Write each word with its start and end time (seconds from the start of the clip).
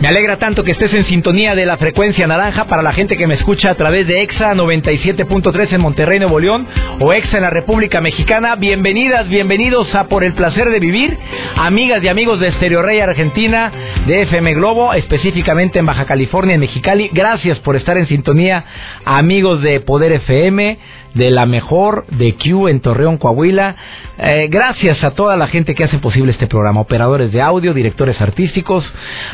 Me 0.00 0.06
alegra 0.06 0.36
tanto 0.36 0.62
que 0.62 0.70
estés 0.70 0.94
en 0.94 1.06
sintonía 1.06 1.56
de 1.56 1.66
la 1.66 1.76
frecuencia 1.76 2.24
naranja 2.28 2.66
para 2.66 2.82
la 2.82 2.92
gente 2.92 3.16
que 3.16 3.26
me 3.26 3.34
escucha 3.34 3.70
a 3.70 3.74
través 3.74 4.06
de 4.06 4.22
EXA 4.22 4.54
97.3 4.54 5.72
en 5.72 5.80
Monterrey, 5.80 6.20
Nuevo 6.20 6.38
León 6.38 6.68
o 7.00 7.12
EXA 7.12 7.38
en 7.38 7.42
la 7.42 7.50
República 7.50 8.00
Mexicana. 8.00 8.54
Bienvenidas, 8.54 9.28
bienvenidos 9.28 9.92
a 9.96 10.04
Por 10.04 10.22
el 10.22 10.34
Placer 10.34 10.70
de 10.70 10.78
Vivir, 10.78 11.18
amigas 11.56 12.00
y 12.04 12.08
amigos 12.08 12.38
de 12.38 12.52
Stereo 12.52 12.80
Rey 12.80 13.00
Argentina, 13.00 13.72
de 14.06 14.22
FM 14.22 14.54
Globo, 14.54 14.94
específicamente 14.94 15.80
en 15.80 15.86
Baja 15.86 16.04
California, 16.04 16.54
en 16.54 16.60
Mexicali. 16.60 17.10
Gracias 17.12 17.58
por 17.58 17.74
estar 17.74 17.98
en 17.98 18.06
sintonía, 18.06 18.64
amigos 19.04 19.62
de 19.62 19.80
Poder 19.80 20.12
FM 20.12 20.78
de 21.18 21.32
la 21.32 21.46
mejor 21.46 22.06
de 22.06 22.34
Q 22.34 22.68
en 22.68 22.80
Torreón, 22.80 23.18
Coahuila. 23.18 23.74
Eh, 24.18 24.46
gracias 24.48 25.02
a 25.02 25.10
toda 25.10 25.36
la 25.36 25.48
gente 25.48 25.74
que 25.74 25.82
hace 25.82 25.98
posible 25.98 26.30
este 26.30 26.46
programa, 26.46 26.80
operadores 26.80 27.32
de 27.32 27.42
audio, 27.42 27.74
directores 27.74 28.20
artísticos, 28.20 28.90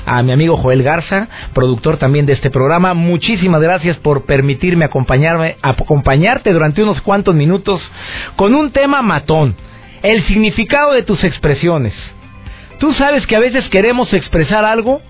a 0.07 0.23
mi 0.23 0.33
amigo 0.33 0.57
Joel 0.57 0.83
Garza, 0.83 1.29
productor 1.53 1.99
también 1.99 2.25
de 2.25 2.33
este 2.33 2.51
programa. 2.51 2.95
Muchísimas 2.95 3.61
gracias 3.61 3.99
por 3.99 4.25
permitirme 4.25 4.87
acompañarme, 4.87 5.57
acompañarte 5.61 6.55
durante 6.55 6.83
unos 6.83 7.03
cuantos 7.03 7.35
minutos 7.35 7.83
con 8.37 8.55
un 8.55 8.73
tema 8.73 9.03
matón, 9.03 9.55
el 10.03 10.25
significado 10.25 10.95
de 10.95 11.03
tus 11.03 11.23
expresiones. 11.23 11.93
Tú 12.79 12.95
sabes 12.95 13.27
que 13.27 13.37
a 13.37 13.41
veces 13.41 13.69
queremos 13.69 14.11
expresar 14.15 14.65
algo 14.65 15.03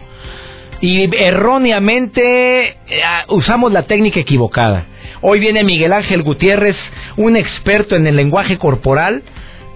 y 0.81 1.09
erróneamente 1.17 2.69
eh, 2.69 2.75
usamos 3.29 3.73
la 3.73 3.85
técnica 3.85 4.19
equivocada. 4.19 4.87
Hoy 5.27 5.41
viene 5.41 5.65
Miguel 5.65 5.95
Ángel 5.95 6.23
Gutiérrez, 6.23 6.77
un 7.17 7.35
experto 7.39 7.97
en 7.97 8.07
el 8.07 8.15
lenguaje 8.15 8.59
corporal, 8.59 9.23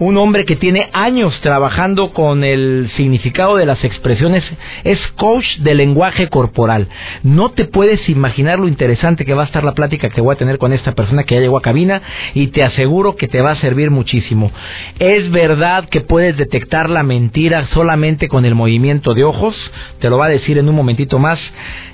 un 0.00 0.16
hombre 0.16 0.44
que 0.44 0.56
tiene 0.56 0.88
años 0.92 1.38
trabajando 1.40 2.12
con 2.12 2.44
el 2.44 2.90
significado 2.96 3.56
de 3.56 3.66
las 3.66 3.82
expresiones, 3.84 4.44
es 4.84 4.98
coach 5.16 5.46
de 5.58 5.74
lenguaje 5.74 6.28
corporal. 6.28 6.88
No 7.22 7.50
te 7.50 7.64
puedes 7.64 8.08
imaginar 8.08 8.58
lo 8.58 8.68
interesante 8.68 9.24
que 9.24 9.34
va 9.34 9.42
a 9.42 9.46
estar 9.46 9.64
la 9.64 9.74
plática 9.74 10.10
que 10.10 10.20
voy 10.20 10.34
a 10.34 10.38
tener 10.38 10.58
con 10.58 10.72
esta 10.72 10.92
persona 10.92 11.24
que 11.24 11.34
ya 11.34 11.40
llegó 11.40 11.58
a 11.58 11.62
cabina 11.62 12.00
y 12.34 12.48
te 12.48 12.62
aseguro 12.62 13.16
que 13.16 13.28
te 13.28 13.40
va 13.40 13.52
a 13.52 13.60
servir 13.60 13.90
muchísimo. 13.90 14.52
Es 14.98 15.30
verdad 15.30 15.88
que 15.88 16.00
puedes 16.00 16.36
detectar 16.36 16.88
la 16.88 17.02
mentira 17.02 17.66
solamente 17.72 18.28
con 18.28 18.44
el 18.44 18.54
movimiento 18.54 19.14
de 19.14 19.24
ojos, 19.24 19.56
te 20.00 20.10
lo 20.10 20.18
va 20.18 20.26
a 20.26 20.30
decir 20.30 20.58
en 20.58 20.68
un 20.68 20.76
momentito 20.76 21.18
más. 21.18 21.40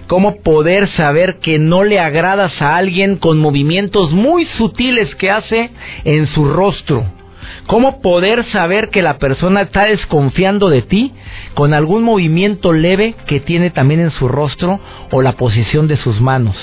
Cómo 0.06 0.42
poder 0.42 0.88
saber 0.90 1.38
que 1.40 1.58
no 1.58 1.82
le 1.82 1.98
agradas 1.98 2.60
a 2.60 2.76
alguien 2.76 3.16
con 3.16 3.38
movimientos 3.38 4.10
muy 4.10 4.44
sutiles 4.58 5.14
que 5.14 5.30
hace 5.30 5.70
en 6.04 6.26
su 6.26 6.44
rostro 6.44 7.23
¿Cómo 7.66 8.02
poder 8.02 8.44
saber 8.50 8.90
que 8.90 9.02
la 9.02 9.18
persona 9.18 9.62
está 9.62 9.86
desconfiando 9.86 10.68
de 10.68 10.82
ti 10.82 11.12
con 11.54 11.72
algún 11.72 12.02
movimiento 12.02 12.72
leve 12.72 13.14
que 13.26 13.40
tiene 13.40 13.70
también 13.70 14.00
en 14.00 14.10
su 14.10 14.28
rostro 14.28 14.80
o 15.10 15.22
la 15.22 15.32
posición 15.32 15.88
de 15.88 15.96
sus 15.96 16.20
manos? 16.20 16.56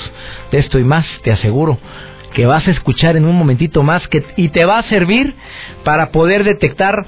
De 0.51 0.59
esto 0.59 0.77
y 0.77 0.83
más, 0.83 1.05
te 1.23 1.31
aseguro 1.31 1.79
que 2.33 2.45
vas 2.45 2.67
a 2.67 2.71
escuchar 2.71 3.17
en 3.17 3.25
un 3.25 3.35
momentito 3.35 3.83
más 3.83 4.07
que, 4.07 4.23
y 4.37 4.49
te 4.49 4.65
va 4.65 4.79
a 4.79 4.83
servir 4.83 5.33
para 5.83 6.11
poder 6.11 6.43
detectar 6.43 7.05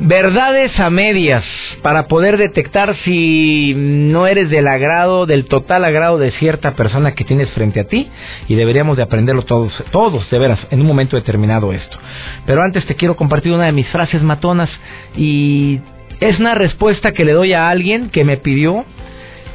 verdades 0.00 0.78
a 0.80 0.88
medias 0.88 1.44
para 1.82 2.06
poder 2.06 2.38
detectar 2.38 2.96
si 3.04 3.74
no 3.76 4.26
eres 4.26 4.48
del 4.48 4.66
agrado, 4.66 5.26
del 5.26 5.44
total 5.44 5.84
agrado 5.84 6.18
de 6.18 6.30
cierta 6.32 6.74
persona 6.74 7.14
que 7.14 7.24
tienes 7.24 7.50
frente 7.50 7.80
a 7.80 7.84
ti 7.84 8.08
y 8.48 8.54
deberíamos 8.54 8.96
de 8.96 9.02
aprenderlo 9.02 9.42
todos, 9.42 9.72
todos 9.90 10.28
de 10.30 10.38
veras, 10.38 10.58
en 10.70 10.80
un 10.80 10.86
momento 10.86 11.16
determinado 11.16 11.72
esto. 11.72 11.98
Pero 12.46 12.62
antes 12.62 12.86
te 12.86 12.94
quiero 12.94 13.16
compartir 13.16 13.52
una 13.52 13.66
de 13.66 13.72
mis 13.72 13.88
frases 13.88 14.22
matonas 14.22 14.70
y 15.16 15.80
es 16.20 16.38
una 16.38 16.54
respuesta 16.54 17.12
que 17.12 17.24
le 17.24 17.32
doy 17.32 17.52
a 17.52 17.68
alguien 17.68 18.08
que 18.08 18.24
me 18.24 18.38
pidió 18.38 18.84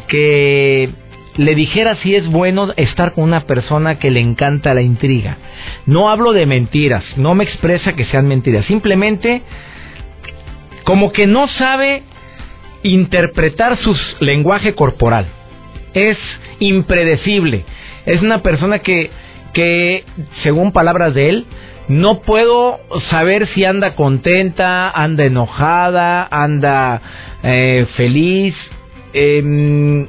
que 0.07 0.91
le 1.37 1.55
dijera 1.55 1.95
si 1.97 2.15
es 2.15 2.27
bueno 2.27 2.71
estar 2.77 3.13
con 3.13 3.23
una 3.23 3.41
persona 3.41 3.97
que 3.97 4.11
le 4.11 4.19
encanta 4.19 4.75
la 4.75 4.81
intriga. 4.81 5.37
No 5.87 6.09
hablo 6.09 6.33
de 6.33 6.45
mentiras, 6.45 7.03
no 7.17 7.33
me 7.33 7.43
expresa 7.43 7.93
que 7.93 8.05
sean 8.05 8.27
mentiras, 8.27 8.65
simplemente 8.65 9.41
como 10.85 11.11
que 11.11 11.27
no 11.27 11.47
sabe 11.49 12.03
interpretar 12.83 13.77
su 13.79 13.97
lenguaje 14.21 14.75
corporal. 14.75 15.25
Es 15.93 16.17
impredecible. 16.59 17.65
Es 18.05 18.21
una 18.21 18.41
persona 18.41 18.79
que, 18.79 19.09
que, 19.53 20.05
según 20.43 20.71
palabras 20.71 21.13
de 21.13 21.29
él, 21.29 21.45
no 21.87 22.21
puedo 22.21 22.79
saber 23.09 23.47
si 23.49 23.65
anda 23.65 23.95
contenta, 23.95 24.89
anda 24.89 25.25
enojada, 25.25 26.27
anda 26.29 27.01
eh, 27.43 27.87
feliz. 27.95 28.55
Em, 29.13 30.07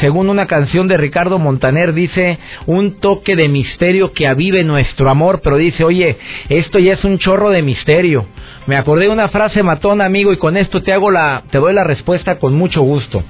según 0.00 0.28
una 0.28 0.46
canción 0.46 0.88
de 0.88 0.96
Ricardo 0.96 1.38
Montaner, 1.38 1.92
dice 1.92 2.38
un 2.66 3.00
toque 3.00 3.34
de 3.34 3.48
misterio 3.48 4.12
que 4.12 4.26
avive 4.26 4.62
nuestro 4.62 5.10
amor, 5.10 5.40
pero 5.42 5.56
dice, 5.56 5.84
oye, 5.84 6.16
esto 6.48 6.78
ya 6.78 6.94
es 6.94 7.04
un 7.04 7.18
chorro 7.18 7.50
de 7.50 7.62
misterio. 7.62 8.26
Me 8.66 8.76
acordé 8.76 9.04
de 9.04 9.10
una 9.10 9.28
frase 9.28 9.62
matón, 9.62 10.00
amigo, 10.00 10.32
y 10.32 10.36
con 10.36 10.56
esto 10.56 10.82
te 10.82 10.92
hago 10.92 11.10
la, 11.10 11.42
te 11.50 11.58
doy 11.58 11.74
la 11.74 11.84
respuesta 11.84 12.38
con 12.38 12.54
mucho 12.54 12.82
gusto. 12.82 13.24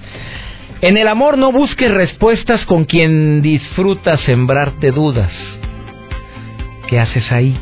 En 0.83 0.97
el 0.97 1.09
amor 1.09 1.39
no 1.39 1.53
busques 1.53 1.91
respuestas 1.91 2.65
con 2.67 2.85
quien 2.85 3.41
disfruta 3.41 4.19
sembrarte 4.19 4.91
dudas. 4.91 5.31
¿Qué 6.89 6.99
haces 6.99 7.31
ahí? 7.33 7.57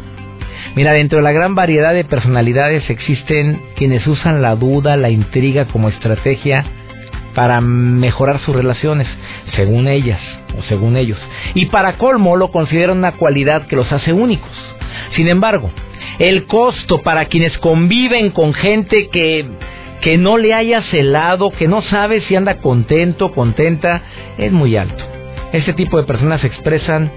Mira, 0.75 0.93
dentro 0.93 1.19
de 1.19 1.25
la 1.25 1.33
gran 1.33 1.55
variedad 1.55 1.93
de 1.93 2.05
personalidades 2.05 2.89
existen 2.91 3.61
quienes 3.77 4.07
usan 4.07 4.43
la 4.43 4.57
duda, 4.57 4.97
la 4.97 5.11
intriga 5.11 5.67
como 5.67 5.89
estrategia 5.89 6.65
para 7.35 7.61
mejorar 7.61 8.41
sus 8.41 8.55
relaciones, 8.55 9.07
según 9.55 9.87
ellas 9.87 10.21
o 10.59 10.63
según 10.63 10.97
ellos. 10.97 11.19
Y 11.55 11.67
para 11.67 11.99
colmo 11.99 12.37
lo 12.37 12.51
consideran 12.51 12.99
una 12.99 13.13
cualidad 13.13 13.67
que 13.67 13.77
los 13.77 13.93
hace 13.93 14.13
únicos. 14.13 14.51
Sin 15.15 15.29
embargo, 15.29 15.71
el 16.19 16.47
costo 16.47 16.99
para 17.03 17.27
quienes 17.27 17.57
conviven 17.59 18.31
con 18.31 18.55
gente 18.55 19.09
que, 19.09 19.47
que 20.01 20.19
no 20.19 20.39
le 20.39 20.55
haya 20.55 20.83
celado, 20.91 21.51
que 21.51 21.69
no 21.69 21.83
sabe 21.83 22.21
si 22.23 22.37
anda 22.37 22.59
contento, 22.59 23.33
contenta, 23.33 24.03
es 24.39 24.53
muy 24.53 24.77
alto. 24.77 25.05
Ese 25.53 25.73
tipo 25.73 25.97
de 25.97 26.05
personas 26.05 26.45
expresan 26.45 27.11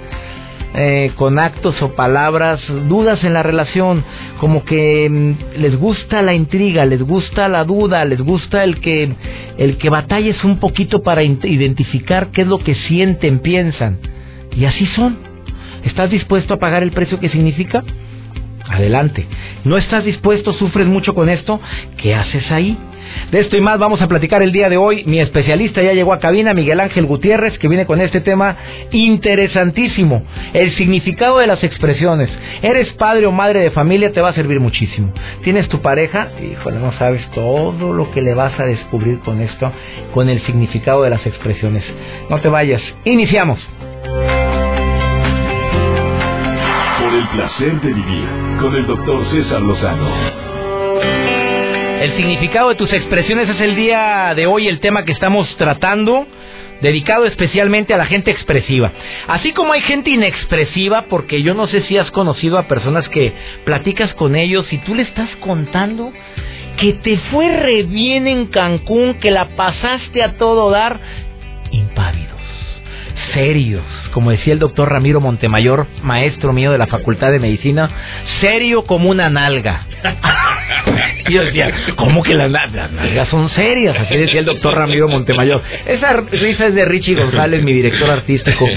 eh, 0.76 1.12
con 1.18 1.38
actos 1.38 1.80
o 1.84 1.94
palabras 1.94 2.60
dudas 2.88 3.24
en 3.24 3.34
la 3.34 3.44
relación, 3.44 4.04
como 4.40 4.66
que 4.66 5.08
mm, 5.08 5.60
les 5.62 5.78
gusta 5.78 6.24
la 6.24 6.34
intriga, 6.34 6.84
les 6.86 7.04
gusta 7.04 7.48
la 7.48 7.64
duda, 7.64 8.04
les 8.06 8.20
gusta 8.20 8.64
el 8.64 8.80
que 8.82 9.14
el 9.60 9.78
que 9.78 9.90
batalles 9.92 10.44
un 10.44 10.58
poquito 10.58 11.04
para 11.04 11.22
identificar 11.22 12.32
qué 12.32 12.42
es 12.42 12.48
lo 12.48 12.58
que 12.58 12.74
sienten, 12.74 13.38
piensan. 13.40 14.00
Y 14.56 14.66
así 14.66 14.88
son. 14.88 15.18
¿Estás 15.84 16.10
dispuesto 16.10 16.56
a 16.56 16.60
pagar 16.60 16.82
el 16.82 16.92
precio 16.92 17.20
que 17.20 17.30
significa? 17.30 17.84
Adelante. 18.70 19.26
¿No 19.64 19.78
estás 19.78 20.06
dispuesto? 20.06 20.54
¿Sufres 20.54 20.88
mucho 20.88 21.14
con 21.14 21.30
esto? 21.30 21.60
¿Qué 21.98 22.16
haces 22.16 22.52
ahí? 22.52 22.78
De 23.32 23.40
esto 23.40 23.58
y 23.58 23.62
más 23.62 23.80
vamos 23.80 24.02
a 24.02 24.08
platicar 24.08 24.42
el 24.42 24.52
día 24.52 24.70
de 24.70 24.78
hoy. 24.78 25.04
Mi 25.06 25.20
especialista 25.20 25.82
ya 25.82 25.94
llegó 25.94 26.14
a 26.14 26.20
cabina, 26.20 26.54
Miguel 26.54 26.80
Ángel 26.80 27.06
Gutiérrez, 27.06 27.58
que 27.58 27.68
viene 27.68 27.86
con 27.86 28.02
este 28.02 28.22
tema 28.22 28.56
interesantísimo. 28.92 30.24
El 30.54 30.72
significado 30.76 31.40
de 31.40 31.48
las 31.48 31.64
expresiones. 31.64 32.30
Eres 32.62 32.92
padre 32.94 33.26
o 33.26 33.32
madre 33.32 33.62
de 33.62 33.72
familia, 33.72 34.12
te 34.12 34.22
va 34.22 34.30
a 34.30 34.34
servir 34.34 34.60
muchísimo. 34.60 35.12
Tienes 35.44 35.68
tu 35.70 35.82
pareja, 35.82 36.30
híjole, 36.42 36.80
no 36.80 36.92
sabes 36.94 37.26
todo 37.32 37.94
lo 37.94 38.12
que 38.12 38.22
le 38.22 38.34
vas 38.34 38.60
a 38.60 38.66
descubrir 38.66 39.20
con 39.20 39.42
esto, 39.42 39.72
con 40.14 40.30
el 40.30 40.42
significado 40.42 41.04
de 41.04 41.10
las 41.10 41.26
expresiones. 41.26 41.84
No 42.30 42.40
te 42.40 42.50
vayas. 42.50 42.82
Iniciamos. 43.06 43.60
El 47.24 47.30
placer 47.30 47.80
de 47.80 47.94
vivir 47.94 48.28
con 48.60 48.76
el 48.76 48.86
doctor 48.86 49.26
César 49.32 49.62
Lozano. 49.62 50.10
El 52.02 52.18
significado 52.18 52.68
de 52.68 52.76
tus 52.76 52.92
expresiones 52.92 53.48
es 53.48 53.62
el 53.62 53.76
día 53.76 54.34
de 54.36 54.46
hoy 54.46 54.68
el 54.68 54.82
tema 54.82 55.06
que 55.06 55.14
estamos 55.14 55.56
tratando 55.56 56.28
dedicado 56.82 57.24
especialmente 57.26 57.94
a 57.94 57.98
la 57.98 58.08
gente 58.08 58.30
expresiva. 58.30 58.92
Así 59.28 59.54
como 59.54 59.72
hay 59.72 59.80
gente 59.82 60.10
inexpresiva, 60.10 61.04
porque 61.04 61.42
yo 61.42 61.54
no 61.54 61.68
sé 61.68 61.84
si 61.84 61.98
has 61.98 62.12
conocido 62.12 62.58
a 62.58 62.68
personas 62.68 63.08
que 63.08 63.32
platicas 63.64 64.14
con 64.16 64.36
ellos 64.36 64.72
y 64.74 64.80
tú 64.80 64.94
le 64.94 65.04
estás 65.04 65.30
contando 65.38 66.12
que 66.78 66.92
te 66.94 67.18
fue 67.32 67.56
re 67.56 67.84
bien 67.84 68.28
en 68.28 68.48
Cancún, 68.48 69.14
que 69.22 69.32
la 69.32 69.56
pasaste 69.56 70.22
a 70.24 70.36
todo 70.38 70.72
dar, 70.72 71.00
impávidos, 71.72 72.42
serios, 73.34 73.84
como 74.12 74.32
decía 74.32 74.54
el 74.54 74.60
doctor 74.60 74.90
Ramiro 74.90 75.22
Montemayor, 75.22 75.88
maestro 76.02 76.54
mío 76.54 76.72
de 76.72 76.78
la 76.78 76.88
Facultad 76.88 77.32
de 77.32 77.40
Medicina, 77.40 77.90
serio 78.42 78.84
como 78.84 79.10
una 79.10 79.30
nalga. 79.30 79.88
y 81.28 81.34
yo 81.34 81.44
decía, 81.46 81.72
¿cómo 81.96 82.24
que 82.24 82.34
las, 82.34 82.52
las 82.52 82.92
nalgas 82.92 83.30
son 83.30 83.50
serias? 83.50 83.98
Así 84.00 84.18
decía 84.18 84.40
el 84.40 84.46
doctor 84.46 84.76
Ramiro 84.76 85.08
Montemayor. 85.08 85.62
Esa 85.86 86.22
risa 86.32 86.68
es 86.68 86.76
de 86.76 86.86
Richie 86.86 87.16
González, 87.16 87.64
mi 87.64 87.74
director 87.74 88.10
artístico. 88.10 88.68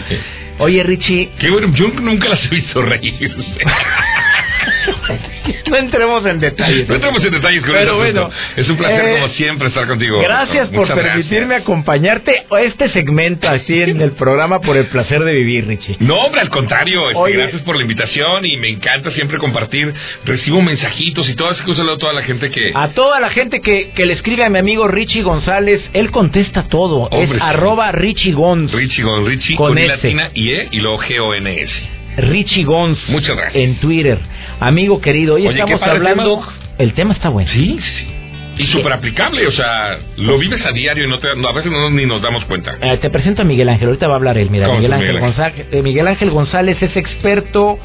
Oye, 0.58 0.82
Richie. 0.82 1.30
Qué 1.38 1.50
bueno, 1.50 1.68
yo 1.74 1.88
nunca 1.88 2.28
las 2.28 2.44
he 2.44 2.48
visto 2.48 2.80
reír. 2.82 3.14
No 5.70 5.76
entremos 5.76 6.26
en 6.26 6.40
detalles. 6.40 6.88
No 6.88 6.94
entremos 6.94 7.24
en 7.24 7.32
detalles 7.32 7.62
con 7.62 7.72
Pero 7.72 7.96
bueno, 7.96 8.30
Es 8.56 8.68
un 8.68 8.76
placer, 8.76 9.14
como 9.14 9.26
eh, 9.26 9.34
siempre, 9.36 9.68
estar 9.68 9.86
contigo. 9.86 10.20
Gracias 10.20 10.68
por 10.68 10.86
permitirme 10.92 11.56
acompañarte 11.56 12.46
a 12.50 12.60
este 12.60 12.88
segmento 12.90 13.48
así 13.48 13.80
en 13.82 14.00
el 14.00 14.12
programa 14.12 14.60
por 14.60 14.76
el 14.76 14.86
placer 14.86 15.24
de 15.24 15.32
vivir, 15.32 15.66
Richie. 15.66 15.96
No, 16.00 16.16
hombre, 16.16 16.40
al 16.40 16.50
contrario. 16.50 17.10
Este, 17.10 17.32
gracias 17.32 17.62
por 17.62 17.76
la 17.76 17.82
invitación 17.82 18.44
y 18.44 18.56
me 18.56 18.68
encanta 18.68 19.10
siempre 19.12 19.38
compartir. 19.38 19.92
Recibo 20.24 20.60
mensajitos 20.62 21.28
y 21.28 21.34
todas 21.34 21.54
esas 21.54 21.66
cosas 21.66 21.86
a 21.88 21.98
toda 21.98 22.12
la 22.12 22.22
gente 22.22 22.50
que. 22.50 22.72
A 22.74 22.88
toda 22.88 23.20
la 23.20 23.30
gente 23.30 23.60
que, 23.60 23.90
que 23.90 24.06
le 24.06 24.14
escribe 24.14 24.44
a 24.44 24.50
mi 24.50 24.58
amigo 24.58 24.88
Richie 24.88 25.22
González, 25.22 25.82
él 25.92 26.10
contesta 26.10 26.64
todo. 26.68 27.08
es 27.12 27.30
arroba 27.40 27.92
Richie 27.92 28.32
Gonz. 28.32 28.72
Richie 28.72 29.02
Gonz, 29.02 29.26
Richie 29.26 29.56
con, 29.56 29.74
con 29.74 29.86
latina 29.86 30.30
y 30.34 30.52
E 30.52 30.68
y 30.70 30.80
luego 30.80 30.98
G-O-N-S. 30.98 31.95
Richie. 32.16 32.64
Muchas 33.08 33.36
gracias. 33.36 33.56
En 33.56 33.76
Twitter. 33.80 34.18
Amigo 34.60 35.00
querido, 35.00 35.34
hoy 35.34 35.46
estamos 35.46 35.82
hablando. 35.82 36.42
El 36.78 36.92
tema? 36.94 37.14
está 37.14 37.28
bueno. 37.28 37.50
Sí, 37.50 37.78
sí. 37.80 38.06
Y 38.58 38.64
súper 38.64 38.92
aplicable, 38.94 39.46
o 39.46 39.52
sea, 39.52 39.98
lo 40.16 40.38
vives 40.38 40.64
a 40.64 40.72
diario 40.72 41.04
y 41.04 41.08
no 41.08 41.18
te, 41.18 41.28
a 41.28 41.52
veces 41.52 41.70
no, 41.70 41.90
ni 41.90 42.06
nos 42.06 42.22
damos 42.22 42.42
cuenta. 42.46 42.76
Eh, 42.80 42.96
te 43.02 43.10
presento 43.10 43.42
a 43.42 43.44
Miguel 43.44 43.68
Ángel, 43.68 43.88
ahorita 43.88 44.08
va 44.08 44.14
a 44.14 44.16
hablar 44.16 44.38
él. 44.38 44.48
Mira, 44.50 44.72
Miguel 44.72 44.94
Ángel, 44.94 45.20
González, 45.20 45.66
eh, 45.70 45.82
Miguel 45.82 46.08
Ángel 46.08 46.30
González 46.30 46.82
es 46.82 46.96
experto 46.96 47.78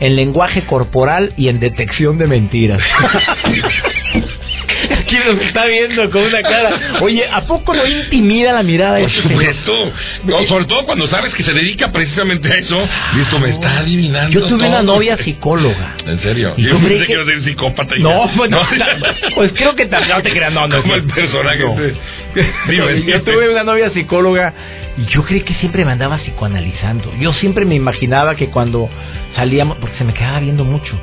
en 0.00 0.16
lenguaje 0.16 0.64
corporal 0.66 1.32
y 1.36 1.48
en 1.48 1.60
detección 1.60 2.18
de 2.18 2.26
mentiras. 2.26 2.82
Aquí 4.98 5.16
nos 5.26 5.40
está 5.44 5.66
viendo 5.66 6.10
con 6.10 6.22
una 6.22 6.42
cara. 6.42 6.70
Oye, 7.00 7.24
¿a 7.30 7.42
poco 7.42 7.74
no 7.74 7.86
intimida 7.86 8.52
la 8.52 8.62
mirada 8.62 8.96
de 8.96 9.02
Por 9.02 9.10
este 9.10 9.22
supuesto. 9.22 9.92
sobre 10.48 10.64
todo 10.66 10.84
cuando 10.84 11.06
sabes 11.08 11.34
que 11.34 11.44
se 11.44 11.52
dedica 11.52 11.90
precisamente 11.92 12.48
a 12.52 12.58
eso. 12.58 12.88
Listo, 13.14 13.38
me 13.38 13.50
está 13.50 13.78
adivinando. 13.78 14.30
Yo 14.30 14.46
tuve 14.46 14.68
una 14.68 14.82
novia 14.82 15.16
psicóloga. 15.18 15.96
¿En 16.06 16.20
serio? 16.20 16.54
Y 16.56 16.62
yo 16.62 16.78
pensé 16.78 17.06
que 17.06 17.12
era 17.12 17.24
psicópata. 17.44 17.94
no, 17.98 18.30
pues, 18.36 18.50
no, 18.50 18.60
pues 19.34 19.52
creo 19.52 19.74
que 19.74 19.86
no 19.86 20.22
te 20.22 20.30
creas, 20.30 20.52
no, 20.52 20.66
no. 20.68 20.82
Como 20.82 20.94
el 20.94 21.04
personaje. 21.04 21.58
yo 23.06 23.22
tuve 23.22 23.50
una 23.50 23.64
novia 23.64 23.90
psicóloga 23.90 24.52
y 24.96 25.06
yo 25.06 25.24
creí 25.24 25.42
que 25.42 25.54
siempre 25.54 25.84
me 25.84 25.92
andaba 25.92 26.18
psicoanalizando. 26.18 27.12
Yo 27.18 27.32
siempre 27.34 27.64
me 27.64 27.74
imaginaba 27.74 28.34
que 28.34 28.48
cuando 28.48 28.88
salíamos, 29.36 29.78
porque 29.78 29.96
se 29.98 30.04
me 30.04 30.12
quedaba 30.14 30.40
viendo 30.40 30.64
mucho. 30.64 30.98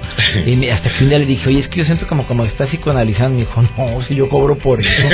Y 0.45 0.67
hasta 0.69 0.89
que 0.89 1.03
un 1.03 1.09
día 1.09 1.19
le 1.19 1.25
dije, 1.25 1.47
oye, 1.47 1.59
es 1.59 1.67
que 1.69 1.77
yo 1.79 1.85
siento 1.85 2.05
como 2.07 2.25
como 2.25 2.43
está 2.43 2.65
psicoanalizando. 2.65 3.35
Me 3.37 3.45
dijo, 3.45 3.61
no, 3.77 4.01
si 4.03 4.15
yo 4.15 4.27
cobro 4.27 4.57
por 4.57 4.81
eso. 4.81 4.89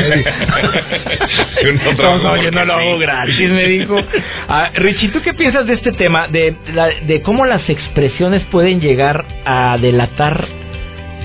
no, 1.98 2.18
no, 2.18 2.42
yo 2.42 2.50
no 2.52 2.66
lo 2.66 2.74
hago 2.74 2.98
gratis, 2.98 3.52
me 3.52 3.68
dijo. 3.68 3.96
Ah, 4.48 4.72
Richie, 4.74 5.10
¿tú 5.10 5.22
qué 5.22 5.34
piensas 5.34 5.68
de 5.68 5.74
este 5.74 5.92
tema? 5.92 6.28
De, 6.28 6.56
de 7.06 7.22
cómo 7.22 7.46
las 7.46 7.70
expresiones 7.70 8.42
pueden 8.46 8.80
llegar 8.80 9.26
a 9.46 9.78
delatar 9.78 10.48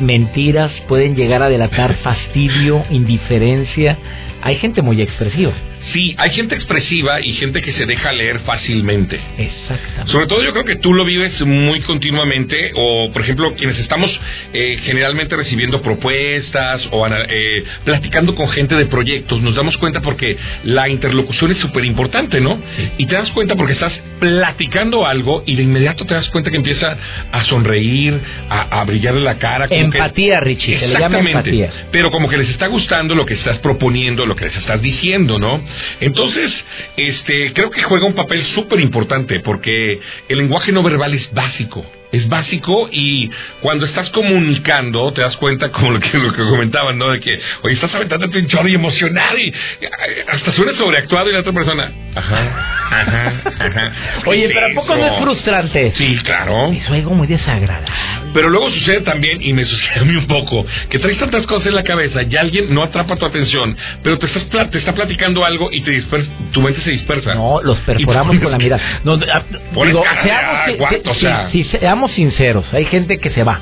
mentiras, 0.00 0.72
pueden 0.88 1.14
llegar 1.14 1.42
a 1.42 1.48
delatar 1.48 1.94
fastidio, 2.02 2.84
indiferencia. 2.90 3.96
Hay 4.42 4.56
gente 4.56 4.82
muy 4.82 5.00
expresiva. 5.00 5.52
Sí, 5.92 6.14
hay 6.18 6.30
gente 6.30 6.54
expresiva 6.54 7.20
y 7.20 7.32
gente 7.34 7.62
que 7.62 7.72
se 7.72 7.86
deja 7.86 8.12
leer 8.12 8.40
fácilmente. 8.40 9.20
Exactamente. 9.38 10.12
Sobre 10.12 10.26
todo 10.26 10.42
yo 10.42 10.52
creo 10.52 10.64
que 10.64 10.76
tú 10.76 10.92
lo 10.92 11.04
vives 11.04 11.40
muy 11.42 11.80
continuamente 11.80 12.72
o, 12.74 13.10
por 13.12 13.22
ejemplo, 13.22 13.54
quienes 13.54 13.78
estamos 13.78 14.18
eh, 14.52 14.78
generalmente 14.84 15.36
recibiendo 15.36 15.82
propuestas 15.82 16.88
o 16.90 17.06
eh, 17.06 17.64
platicando 17.84 18.34
con 18.34 18.48
gente 18.48 18.74
de 18.74 18.86
proyectos, 18.86 19.40
nos 19.42 19.54
damos 19.54 19.76
cuenta 19.78 20.00
porque 20.00 20.36
la 20.64 20.88
interlocución 20.88 21.52
es 21.52 21.58
súper 21.58 21.84
importante, 21.84 22.40
¿no? 22.40 22.60
Y 22.98 23.06
te 23.06 23.14
das 23.14 23.30
cuenta 23.30 23.54
porque 23.54 23.74
estás 23.74 23.92
platicando 24.18 25.06
algo 25.06 25.42
y 25.46 25.54
de 25.54 25.62
inmediato 25.62 26.06
te 26.06 26.14
das 26.14 26.28
cuenta 26.30 26.50
que 26.50 26.56
empieza 26.56 26.96
a 27.30 27.44
sonreír, 27.44 28.18
a, 28.48 28.80
a 28.80 28.84
brillarle 28.84 29.20
la 29.20 29.38
cara. 29.38 29.66
empatía, 29.70 30.40
Richie. 30.40 30.74
Exactamente. 30.74 31.70
Pero 31.90 32.10
como 32.10 32.28
que 32.28 32.36
les 32.36 32.48
está 32.48 32.66
gustando 32.68 33.14
lo 33.14 33.26
que 33.26 33.34
estás 33.34 33.58
proponiendo, 33.58 34.26
lo 34.26 34.34
que 34.34 34.46
les 34.46 34.56
estás 34.56 34.80
diciendo, 34.80 35.38
¿no? 35.38 35.62
Entonces, 36.00 36.52
este, 36.96 37.52
creo 37.52 37.70
que 37.70 37.82
juega 37.82 38.06
un 38.06 38.14
papel 38.14 38.42
súper 38.54 38.80
importante 38.80 39.40
porque 39.40 40.00
el 40.28 40.38
lenguaje 40.38 40.72
no 40.72 40.82
verbal 40.82 41.14
es 41.14 41.32
básico 41.32 41.84
es 42.16 42.28
básico 42.28 42.88
y 42.90 43.30
cuando 43.60 43.86
estás 43.86 44.10
comunicando 44.10 45.12
te 45.12 45.22
das 45.22 45.36
cuenta 45.36 45.70
como 45.70 45.92
lo 45.92 46.00
que, 46.00 46.16
lo 46.16 46.32
que 46.32 46.42
comentaban, 46.42 46.98
¿no? 46.98 47.10
De 47.10 47.20
que, 47.20 47.38
oye, 47.62 47.74
estás 47.74 47.94
aventando 47.94 48.26
un 48.26 48.46
chorro 48.48 48.68
y 48.68 48.74
emocionado 48.74 49.38
y 49.38 49.52
hasta 50.28 50.52
suena 50.52 50.74
sobreactuado 50.74 51.30
y 51.30 51.32
la 51.32 51.40
otra 51.40 51.52
persona, 51.52 51.92
ajá, 52.14 52.74
ajá, 52.90 53.32
ajá. 53.58 53.92
Oye, 54.26 54.48
pero 54.52 54.66
¿a 54.66 54.74
poco 54.74 54.96
no 54.96 55.06
es 55.06 55.18
frustrante? 55.18 55.92
Sí, 55.96 56.16
claro. 56.24 56.72
Es 56.72 56.88
algo 56.88 57.14
muy 57.14 57.26
desagradable. 57.26 57.90
Pero 58.32 58.50
luego 58.50 58.70
sucede 58.70 59.00
también, 59.02 59.40
y 59.40 59.52
me 59.52 59.64
sucede 59.64 60.00
a 60.00 60.04
mí 60.04 60.16
un 60.16 60.26
poco, 60.26 60.66
que 60.90 60.98
traes 60.98 61.18
tantas 61.18 61.46
cosas 61.46 61.66
en 61.66 61.76
la 61.76 61.84
cabeza 61.84 62.22
y 62.22 62.36
alguien 62.36 62.74
no 62.74 62.82
atrapa 62.82 63.16
tu 63.16 63.24
atención, 63.24 63.76
pero 64.02 64.18
te, 64.18 64.26
estás, 64.26 64.70
te 64.70 64.78
está 64.78 64.92
platicando 64.92 65.44
algo 65.44 65.70
y 65.70 65.82
te 65.82 65.92
dispersa, 65.92 66.28
tu 66.52 66.60
mente 66.60 66.80
se 66.80 66.90
dispersa. 66.90 67.34
No, 67.34 67.62
los 67.62 67.78
perforamos 67.80 68.38
con 68.38 68.50
la 68.50 68.58
mirada. 68.58 68.82
No, 69.04 69.16
digo, 69.16 70.04
seamos, 70.22 70.92
o 71.06 71.14
seamos 71.78 72.03
sinceros, 72.12 72.72
hay 72.72 72.84
gente 72.86 73.18
que 73.18 73.30
se 73.30 73.44
va. 73.44 73.60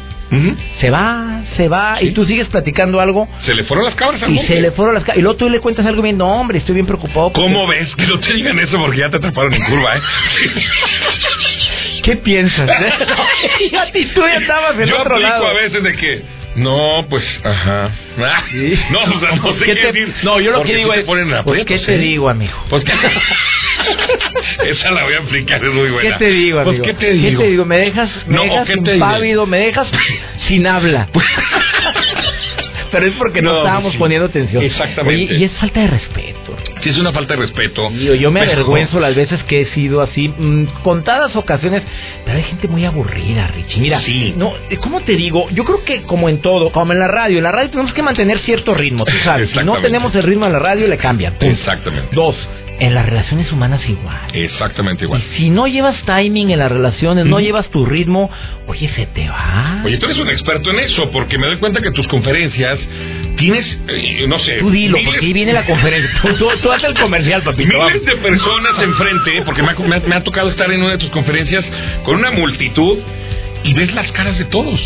Se 0.80 0.88
va, 0.88 1.42
se 1.58 1.68
va, 1.68 2.02
y 2.02 2.12
tú 2.12 2.24
sigues 2.24 2.48
platicando 2.48 3.00
algo. 3.00 3.28
Se 3.42 3.54
le 3.54 3.64
fueron 3.64 3.84
las 3.84 3.94
cabras 3.94 4.26
Y 4.26 4.38
se 4.38 4.62
le 4.62 4.70
fueron 4.70 4.94
las 4.94 5.04
cabras. 5.04 5.18
Y 5.18 5.20
luego 5.20 5.36
tú 5.36 5.50
le 5.50 5.60
cuentas 5.60 5.84
algo 5.84 6.00
bien, 6.00 6.16
no, 6.16 6.40
hombre, 6.40 6.56
estoy 6.56 6.74
bien 6.74 6.86
preocupado. 6.86 7.32
¿Cómo 7.32 7.66
ves? 7.66 7.94
Que 7.96 8.06
no 8.06 8.18
te 8.18 8.32
digan 8.32 8.58
eso 8.58 8.78
porque 8.78 9.00
ya 9.00 9.10
te 9.10 9.16
atraparon 9.16 9.52
en 9.52 9.62
curva, 9.62 9.96
¿eh? 9.96 10.00
¿Qué 12.02 12.16
piensas? 12.16 12.70
a 13.78 13.92
ti 13.92 14.06
tú 14.14 14.22
ya 14.22 14.36
estabas 14.36 14.78
en 14.78 14.86
Yo 14.86 15.00
otro 15.00 15.18
lado. 15.18 15.46
a 15.46 15.52
veces 15.52 15.82
de 15.82 15.96
que 15.96 16.22
no, 16.56 17.06
pues, 17.08 17.24
ajá. 17.44 17.90
No, 18.90 19.00
o 19.00 19.20
sea, 19.20 19.36
no 19.36 19.58
sé 19.58 19.64
qué, 19.64 19.74
decir. 19.74 20.14
No, 20.22 20.40
yo 20.40 20.52
lo 20.52 20.62
que 20.62 20.76
digo 20.76 20.92
es. 20.92 21.04
Pues, 21.44 21.64
¿qué 21.64 21.78
te 21.78 21.98
digo, 21.98 22.28
amigo? 22.28 22.52
Pues, 22.68 22.84
¿qué? 22.84 22.92
Esa 24.66 24.90
la 24.90 25.04
voy 25.04 25.14
a 25.14 25.18
aplicar, 25.18 25.64
es 25.64 25.72
muy 25.72 25.90
buena. 25.90 26.18
¿Qué 26.18 26.24
te 26.24 26.30
digo, 26.30 26.62
pues, 26.62 26.68
amigo? 26.68 26.84
Pues, 26.84 26.94
¿qué 26.94 27.06
te 27.06 27.12
digo? 27.12 27.30
¿Qué 27.30 27.44
te 27.44 27.50
digo? 27.50 27.64
¿Me 27.64 27.78
dejas, 27.78 28.10
me 28.26 28.36
no, 28.36 28.42
dejas 28.44 28.68
impávido? 28.70 29.46
¿Me 29.46 29.58
dejas 29.58 29.88
sin 30.48 30.66
habla? 30.66 31.08
Pero 32.92 33.06
es 33.06 33.14
porque 33.14 33.40
no, 33.40 33.58
estábamos 33.58 33.96
poniendo 33.96 34.26
atención. 34.26 34.62
Exactamente. 34.62 35.34
y 35.34 35.44
es 35.44 35.52
falta 35.52 35.80
de 35.80 35.86
respeto. 35.86 36.56
Sí, 36.82 36.90
es 36.90 36.98
una 36.98 37.10
falta 37.10 37.34
de 37.34 37.40
respeto. 37.40 37.90
yo 37.90 38.30
me 38.30 38.40
avergüenzo 38.40 39.00
las 39.00 39.14
veces 39.14 39.42
que 39.44 39.62
he 39.62 39.66
sido 39.66 40.02
así, 40.02 40.28
mm, 40.28 40.82
contadas 40.82 41.34
ocasiones, 41.34 41.82
pero 42.24 42.36
hay 42.36 42.44
gente 42.44 42.68
muy 42.68 42.84
aburrida, 42.84 43.46
Richie. 43.46 43.80
Mira, 43.80 44.00
sí. 44.00 44.34
no, 44.36 44.52
¿cómo 44.80 45.00
te 45.00 45.16
digo? 45.16 45.48
Yo 45.50 45.64
creo 45.64 45.84
que 45.84 46.02
como 46.02 46.28
en 46.28 46.42
todo, 46.42 46.70
como 46.70 46.92
en 46.92 46.98
la 46.98 47.08
radio, 47.08 47.38
en 47.38 47.44
la 47.44 47.52
radio 47.52 47.70
tenemos 47.70 47.94
que 47.94 48.02
mantener 48.02 48.38
cierto 48.40 48.74
ritmo, 48.74 49.06
tú 49.06 49.16
sabes. 49.24 49.50
Si 49.50 49.64
no 49.64 49.80
tenemos 49.80 50.14
el 50.14 50.22
ritmo 50.22 50.46
en 50.46 50.52
la 50.52 50.58
radio, 50.58 50.86
le 50.86 50.98
cambian. 50.98 51.36
Exactamente. 51.40 52.08
Dos, 52.12 52.36
en 52.82 52.96
las 52.96 53.06
relaciones 53.06 53.50
humanas 53.52 53.80
igual. 53.88 54.18
Exactamente 54.32 55.04
igual. 55.04 55.22
Y 55.22 55.36
si 55.36 55.50
no 55.50 55.68
llevas 55.68 55.96
timing 56.04 56.50
en 56.50 56.58
las 56.58 56.70
relaciones, 56.70 57.24
no 57.26 57.38
llevas 57.38 57.70
tu 57.70 57.86
ritmo, 57.86 58.28
oye, 58.66 58.90
se 58.96 59.06
te 59.06 59.28
va. 59.28 59.82
Oye, 59.84 59.98
tú 59.98 60.06
eres 60.06 60.18
un 60.18 60.28
experto 60.28 60.72
en 60.72 60.80
eso, 60.80 61.08
porque 61.12 61.38
me 61.38 61.46
doy 61.46 61.58
cuenta 61.58 61.80
que 61.80 61.92
tus 61.92 62.08
conferencias 62.08 62.80
tienes, 63.36 63.78
eh, 63.86 64.24
no 64.26 64.36
sé... 64.40 64.58
Tú 64.58 64.70
dilo, 64.70 64.98
porque 65.04 65.24
ahí 65.24 65.32
viene 65.32 65.52
la 65.52 65.64
conferencia. 65.66 66.10
tú, 66.36 66.72
haces 66.72 66.88
el 66.90 66.98
comercial, 66.98 67.42
papito. 67.42 67.72
Miles 67.72 68.04
de 68.04 68.16
personas 68.16 68.82
enfrente, 68.82 69.42
porque 69.44 69.62
me 69.62 70.14
ha 70.16 70.24
tocado 70.24 70.48
estar 70.48 70.68
en 70.72 70.82
una 70.82 70.92
de 70.92 70.98
tus 70.98 71.10
conferencias 71.10 71.64
con 72.02 72.16
una 72.16 72.32
multitud 72.32 72.98
y 73.62 73.74
ves 73.74 73.94
las 73.94 74.10
caras 74.10 74.36
de 74.38 74.46
todos. 74.46 74.80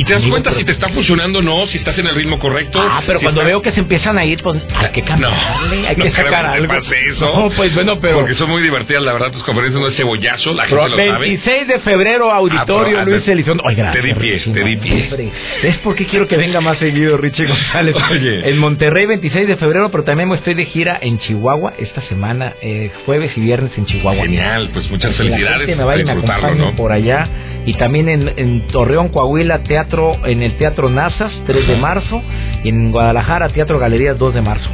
Y 0.00 0.04
te 0.04 0.12
das 0.12 0.22
cuenta 0.24 0.54
si 0.54 0.64
te 0.64 0.72
está 0.72 0.88
funcionando 0.90 1.40
o 1.40 1.42
no, 1.42 1.66
si 1.66 1.78
estás 1.78 1.98
en 1.98 2.06
el 2.06 2.14
ritmo 2.14 2.38
correcto. 2.38 2.80
Ah, 2.80 3.02
pero 3.06 3.20
cuando 3.20 3.44
veo 3.44 3.60
que 3.62 3.72
se 3.72 3.80
empiezan 3.80 4.16
a 4.18 4.24
ir, 4.24 4.42
pues 4.42 4.62
hay 4.76 4.92
que 4.92 5.02
cambiarle, 5.02 5.88
hay 5.88 5.96
que 5.96 6.12
sacar 6.12 6.46
algo. 6.46 6.72
eso. 6.74 7.34
No, 7.34 7.50
pues 7.50 7.74
bueno, 7.74 7.98
pero... 8.00 8.18
Porque 8.20 8.34
son 8.34 8.50
muy 8.50 8.62
divertidas, 8.62 9.02
la 9.02 9.12
verdad, 9.12 9.32
tus 9.32 9.42
conferencias 9.42 9.80
no 9.80 9.88
es 9.88 9.96
cebollazo, 9.96 10.54
la 10.54 10.66
gente 10.66 10.88
lo 10.88 10.96
sabe. 10.96 11.18
26 11.20 11.66
de 11.68 11.78
febrero, 11.80 12.30
auditorio 12.32 13.00
Ah, 13.00 13.04
Luis 13.04 13.26
Elizondo. 13.26 13.62
Gracias. 13.64 13.92
Te 13.92 14.02
di 14.02 14.14
pie, 14.14 14.38
te 14.38 14.64
di 14.64 14.76
no, 14.76 14.82
pie. 14.82 15.02
hombre. 15.04 15.28
¿Ves 15.62 15.76
por 15.78 15.94
qué 15.94 16.06
quiero 16.06 16.26
que 16.28 16.36
venga 16.36 16.60
más 16.60 16.78
seguido 16.78 17.16
Richie 17.16 17.46
González? 17.46 17.96
Oye. 18.10 18.48
En 18.50 18.58
Monterrey, 18.58 19.06
26 19.06 19.48
de 19.48 19.56
febrero, 19.56 19.90
pero 19.90 20.04
también 20.04 20.30
estoy 20.32 20.54
de 20.54 20.66
gira 20.66 20.98
en 21.00 21.18
Chihuahua 21.18 21.72
esta 21.78 22.00
semana, 22.02 22.54
eh, 22.62 22.90
jueves 23.04 23.32
y 23.36 23.40
viernes 23.40 23.72
en 23.76 23.86
Chihuahua. 23.86 24.22
Genial, 24.22 24.70
pues 24.72 24.88
muchas 24.90 25.14
felicidades. 25.16 25.76
me 25.76 25.84
vaya 25.84 26.02
y 26.02 26.04
me 26.04 26.12
disfrutarlo, 26.12 26.46
acompañe 26.46 26.70
¿no? 26.70 26.76
por 26.76 26.92
allá. 26.92 27.28
Y 27.66 27.74
también 27.74 28.08
en, 28.08 28.32
en 28.36 28.66
Torreón, 28.68 29.08
Coahuila, 29.08 29.58
teatro 29.62 30.16
en 30.24 30.42
el 30.42 30.54
Teatro 30.56 30.88
Nazas, 30.88 31.32
3 31.46 31.66
de 31.68 31.76
marzo. 31.76 32.22
Y 32.64 32.70
en 32.70 32.90
Guadalajara, 32.92 33.50
Teatro 33.50 33.78
Galerías, 33.78 34.16
2 34.18 34.34
de 34.34 34.40
marzo. 34.42 34.68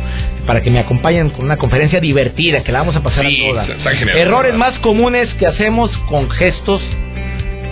Para 0.47 0.63
que 0.63 0.71
me 0.71 0.79
acompañen 0.79 1.31
con 1.31 1.45
una 1.45 1.57
conferencia 1.57 1.99
divertida, 2.01 2.63
que 2.63 2.71
la 2.71 2.81
vamos 2.81 2.95
a 2.97 3.03
pasar 3.03 3.25
Sí, 3.27 3.45
a 3.47 3.49
todas. 3.51 3.69
Errores 4.15 4.53
verdad. 4.53 4.59
más 4.59 4.79
comunes 4.81 5.29
que 5.35 5.47
hacemos 5.47 5.91
con 6.09 6.31
gestos 6.31 6.81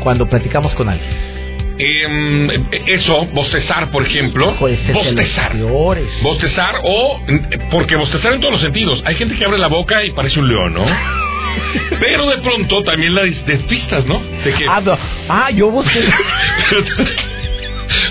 cuando 0.02 0.26
platicamos 0.26 0.74
con 0.74 0.88
alguien. 0.88 1.32
Em, 1.78 2.48
eso, 2.86 3.26
bostezar, 3.32 3.90
por 3.90 4.04
ejemplo. 4.04 4.54
Bostezar. 4.60 5.56
Bostezar 6.22 6.74
o... 6.84 7.20
Porque 7.70 7.96
bostezar 7.96 8.32
en 8.34 8.40
todos 8.40 8.52
los 8.52 8.60
sentidos. 8.62 9.02
Hay 9.06 9.14
gente 9.14 9.36
que 9.36 9.44
abre 9.44 9.58
la 9.58 9.68
boca 9.68 10.04
y 10.04 10.10
parece 10.10 10.38
un 10.40 10.48
león, 10.48 10.74
¿no? 10.74 10.84
Pero 12.00 12.26
de 12.30 12.38
pronto 12.38 12.82
también 12.82 13.14
la 13.14 13.22
despistas, 13.22 14.04
¿no? 14.06 14.20
De 14.44 14.52
que... 14.52 14.64
Ah, 14.68 14.80
no. 14.80 14.98
Ah, 15.28 15.50
yo 15.50 15.70
busqué. 15.70 16.00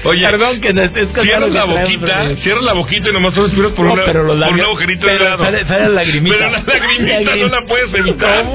Oye, 0.04 0.24
Perdón 0.26 0.62
que 0.62 0.74
no 0.74 0.82
es 0.84 0.92
que 0.92 1.22
cierras 1.22 1.52
la 1.52 1.66
boquita, 1.66 2.36
cierras 2.38 2.64
la 2.64 2.74
boquita 2.74 3.10
y 3.10 3.14
nomás 3.14 3.36
respiras 3.36 3.72
por, 3.72 3.86
No, 3.86 3.94
una, 3.94 4.04
pero 4.06 4.24
los 4.24 4.38
por 4.38 4.54
un 4.54 4.62
agujerito 4.62 5.08
de 5.08 5.14
pero 5.14 5.24
lado. 5.26 5.44
sale- 5.44 5.66
sale 5.66 5.82
la 5.84 5.90
lagrimita. 5.90 6.36
Pero 6.38 6.50
la 6.52 6.60
lagrimita 6.62 7.36
no 7.36 7.48
la 7.48 7.62
puedes 7.68 7.94
evitar. 7.94 8.46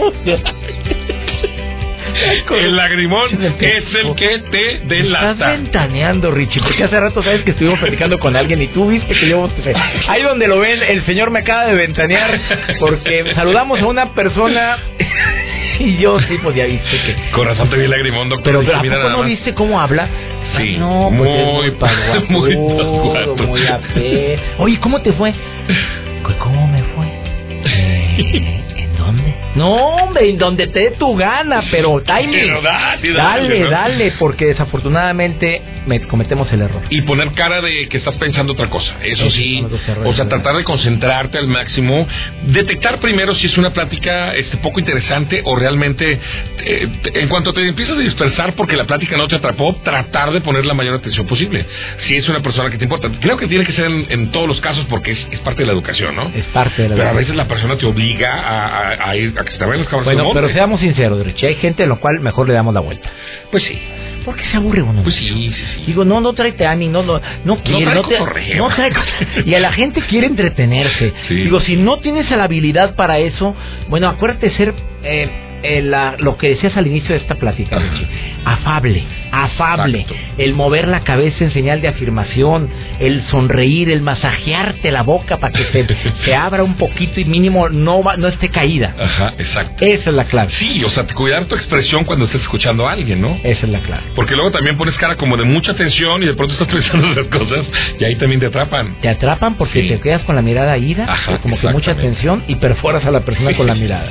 El 2.57 2.77
lagrimón 2.77 3.29
es 3.43 3.95
el 3.95 4.15
que 4.15 4.39
te 4.51 4.67
Estás 4.75 4.89
delata. 4.89 5.51
ventaneando, 5.53 6.31
Richie, 6.31 6.61
porque 6.63 6.85
hace 6.85 6.99
rato 7.01 7.23
sabes 7.23 7.43
que 7.43 7.51
estuvimos 7.51 7.79
platicando 7.79 8.19
con 8.19 8.37
alguien 8.37 8.63
y 8.63 8.69
tú 8.69 8.89
viste 8.89 9.15
que 9.15 9.29
yo 9.29 9.39
bostecé. 9.39 9.75
Ahí 10.09 10.23
donde 10.23 10.47
lo 10.49 10.59
ven, 10.61 10.81
el 10.83 11.05
señor 11.05 11.31
me 11.31 11.41
acaba 11.41 11.67
de 11.67 11.75
ventanear 11.75 12.39
porque 12.79 13.33
saludamos 13.35 13.81
a 13.83 13.87
una 13.87 14.11
persona 14.15 14.79
y 15.79 15.97
yo 15.99 16.19
sí, 16.21 16.39
pues 16.43 16.57
ya 16.57 16.65
viste 16.65 16.97
que... 17.05 17.31
Con 17.33 17.47
razón 17.47 17.69
te 17.69 17.77
vi 17.77 17.87
lagrimón, 17.89 18.29
doctor. 18.29 18.45
Pero, 18.53 18.61
Dije, 18.61 18.75
¿a 18.95 18.97
poco 19.03 19.11
no 19.11 19.23
viste 19.25 19.55
cómo 19.55 19.81
habla? 19.81 20.09
Sí, 20.57 20.63
Ay, 20.63 20.77
no, 20.79 21.13
pues 21.17 21.31
es 21.31 21.37
muy, 21.37 21.61
muy 21.61 21.71
muy 22.31 22.61
pasguato. 22.61 23.37
muy 23.47 23.67
apé. 23.67 24.39
Oye, 24.59 24.79
¿cómo 24.81 25.03
te 25.03 25.13
fue? 25.13 25.35
¿Cómo 26.39 26.67
me 26.69 26.83
fue? 26.95 28.56
No, 29.55 29.73
hombre, 29.75 30.29
en 30.31 30.39
donde 30.39 30.67
te 30.69 30.79
dé 30.81 30.91
tu 30.93 31.17
gana, 31.17 31.63
pero 31.71 32.01
timing. 32.03 32.41
Pero 32.47 32.61
dale, 32.63 33.13
dale, 33.13 33.15
dale, 33.15 33.61
¿no? 33.61 33.71
dale, 33.71 34.13
porque 34.19 34.47
desafortunadamente 34.47 35.63
me- 35.87 36.01
cometemos 36.03 36.53
el 36.53 36.63
error. 36.63 36.83
Y 36.91 37.03
poner 37.03 37.33
cara 37.33 37.61
de 37.61 37.89
que 37.89 37.99
estás 37.99 38.15
pensando 38.17 38.53
otra 38.53 38.69
cosa. 38.69 38.95
Eso 39.03 39.31
sí. 39.31 39.65
errores, 39.89 40.11
O 40.11 40.15
sea, 40.15 40.29
tratar 40.29 40.57
de 40.57 40.65
concentrarte 40.65 41.39
al 41.39 41.49
máximo. 41.49 42.07
Detectar 42.47 42.99
primero 43.01 43.35
si 43.35 43.47
es 43.47 43.57
una 43.59 43.71
plática 43.73 44.35
este, 44.35 44.57
poco 44.59 44.81
interesante 44.81 45.43
o 45.45 45.57
realmente, 45.57 46.21
eh, 46.59 46.89
en 47.15 47.29
cuanto 47.29 47.53
te 47.53 47.67
empiezas 47.67 47.97
a 47.97 48.01
dispersar 48.01 48.55
porque 48.55 48.77
la 48.77 48.85
plática 48.85 49.17
no 49.17 49.27
te 49.29 49.37
atrapó, 49.37 49.75
tratar 49.77 50.31
de 50.33 50.41
poner 50.41 50.65
la 50.67 50.75
mayor 50.75 50.95
atención 50.97 51.27
posible. 51.27 51.65
Si 52.07 52.17
es 52.17 52.29
una 52.29 52.41
persona 52.41 52.71
que 52.71 52.79
te 52.79 52.85
importa. 52.85 53.09
Creo 53.21 53.37
que 53.37 53.47
tiene 53.47 53.65
que 53.65 53.73
ser 53.73 53.87
en, 53.87 54.07
en 54.11 54.31
todos 54.31 54.49
los 54.49 54.61
casos 54.61 54.87
porque 54.89 55.13
es, 55.13 55.27
es 55.31 55.41
parte 55.41 55.63
de 55.63 55.67
la 55.67 55.73
educación, 55.73 56.15
¿no? 56.17 56.31
Es 56.35 56.45
parte 56.47 56.83
de 56.83 56.89
la 56.91 56.95
Pero 56.97 57.09
a 57.09 57.13
vida. 57.13 57.21
veces 57.21 57.37
la 57.37 57.47
persona 57.49 57.77
te 57.77 57.87
obliga 57.87 58.33
a, 58.35 58.67
a- 58.67 58.93
a 59.01 59.17
ir 59.17 59.35
a 59.39 59.45
que 59.45 59.53
se 59.53 59.59
te 59.59 59.65
vayan 59.65 59.81
los 59.81 59.89
cabros 59.89 60.05
Bueno, 60.07 60.31
pero 60.35 60.49
seamos 60.51 60.81
sinceros, 60.81 61.25
Richie, 61.25 61.49
hay 61.49 61.55
gente 61.57 61.83
en 61.85 61.89
lo 61.91 62.01
cual 62.01 62.21
mejor 62.21 62.47
le 62.49 62.55
damos 62.55 62.73
la 62.75 62.81
vuelta. 62.81 63.09
Pues 63.51 63.63
sí. 63.63 63.79
¿Por 64.25 64.35
qué 64.35 64.45
se 64.49 64.57
aburre 64.57 64.83
uno? 64.83 65.03
Pues 65.05 65.15
sí, 65.15 65.29
sí, 65.53 65.53
sí. 65.53 65.85
Digo, 65.87 66.05
no, 66.05 66.21
no 66.21 66.33
trae 66.33 66.51
timing, 66.53 66.91
no, 66.91 67.03
no, 67.05 67.21
no 67.45 67.57
quiere, 67.63 67.85
trae 67.85 67.95
no, 67.95 68.03
te- 68.03 68.57
no 68.57 68.69
trae 68.75 68.93
Y 69.45 69.55
a 69.55 69.61
la 69.61 69.73
gente 69.73 70.01
quiere 70.03 70.27
entretenerse. 70.27 71.13
Sí. 71.29 71.35
Digo, 71.35 71.61
si 71.61 71.77
no 71.77 71.99
tienes 72.01 72.29
la 72.31 72.43
habilidad 72.45 72.97
para 72.97 73.19
eso, 73.21 73.55
bueno, 73.89 74.09
acuérdate 74.09 74.49
de 74.51 74.57
ser 74.57 74.75
eh, 75.05 75.29
eh, 75.67 75.83
la- 75.83 76.17
lo 76.19 76.37
que 76.37 76.51
decías 76.51 76.77
al 76.77 76.87
inicio 76.87 77.11
de 77.15 77.21
esta 77.21 77.35
plática. 77.37 77.79
Richie. 77.79 78.07
Afable, 78.45 79.03
afable. 79.33 80.01
Exacto. 80.01 80.17
El 80.39 80.55
mover 80.55 80.87
la 80.89 81.01
cabeza 81.01 81.45
en 81.45 81.51
señal 81.53 81.81
de 81.81 81.89
afirmación, 81.89 82.69
el 83.01 83.23
sonreír, 83.29 83.91
el 83.91 84.01
masajearte 84.03 84.91
la 84.93 85.03
boca 85.03 85.39
para 85.39 85.53
que 85.53 85.65
se, 85.65 85.87
se 86.25 86.35
abra 86.35 86.63
un 86.63 86.75
poquito 86.77 87.21
y 87.21 87.25
mínimo 87.25 87.69
no, 87.69 88.03
va- 88.03 88.17
no 88.17 88.29
esté 88.29 88.49
caída. 88.49 88.95
Ajá, 88.99 89.35
exacto. 89.39 89.85
Esa 89.85 90.11
es 90.11 90.17
la 90.17 90.25
clave. 90.27 90.53
Sí, 90.59 90.83
o 90.85 90.91
sea, 90.91 91.05
cuidar 91.15 91.47
tu 91.47 91.55
expresión 91.55 92.05
cuando 92.05 92.27
estés 92.27 92.43
escuchando 92.43 92.87
a 92.89 92.93
alguien, 92.93 93.21
¿no? 93.21 93.39
Esa 93.43 93.67
es 93.67 93.69
la 93.73 93.81
clave. 93.81 94.03
Porque 94.15 94.35
luego 94.35 94.51
también 94.53 94.77
pones 94.77 94.95
cara 94.97 95.17
como 95.17 95.37
de 95.37 95.45
mucha 95.45 95.75
tensión 95.75 96.23
y 96.23 96.27
de 96.27 96.35
pronto 96.35 96.53
estás 96.55 96.69
pensando 96.69 97.09
en 97.09 97.15
las 97.17 97.27
cosas 97.27 97.67
y 97.99 98.05
ahí 98.05 98.17
también 98.17 98.41
te 98.41 98.47
atrapan. 98.47 98.97
Te 99.01 99.09
atrapan 99.09 99.55
porque 99.57 99.83
Sí. 99.83 99.89
te 99.89 99.99
quedas 100.01 100.23
con 100.23 100.37
la 100.37 100.43
mirada 100.43 100.79
ida, 100.79 101.05
Ajá, 101.13 101.39
como 101.39 101.59
que 101.59 101.69
mucha 101.69 101.95
tensión 101.95 102.45
y 102.47 102.57
perforas 102.57 103.05
a 103.05 103.11
la 103.11 103.21
persona 103.21 103.55
con 103.57 103.67
la 103.67 103.75
mirada. 103.75 104.11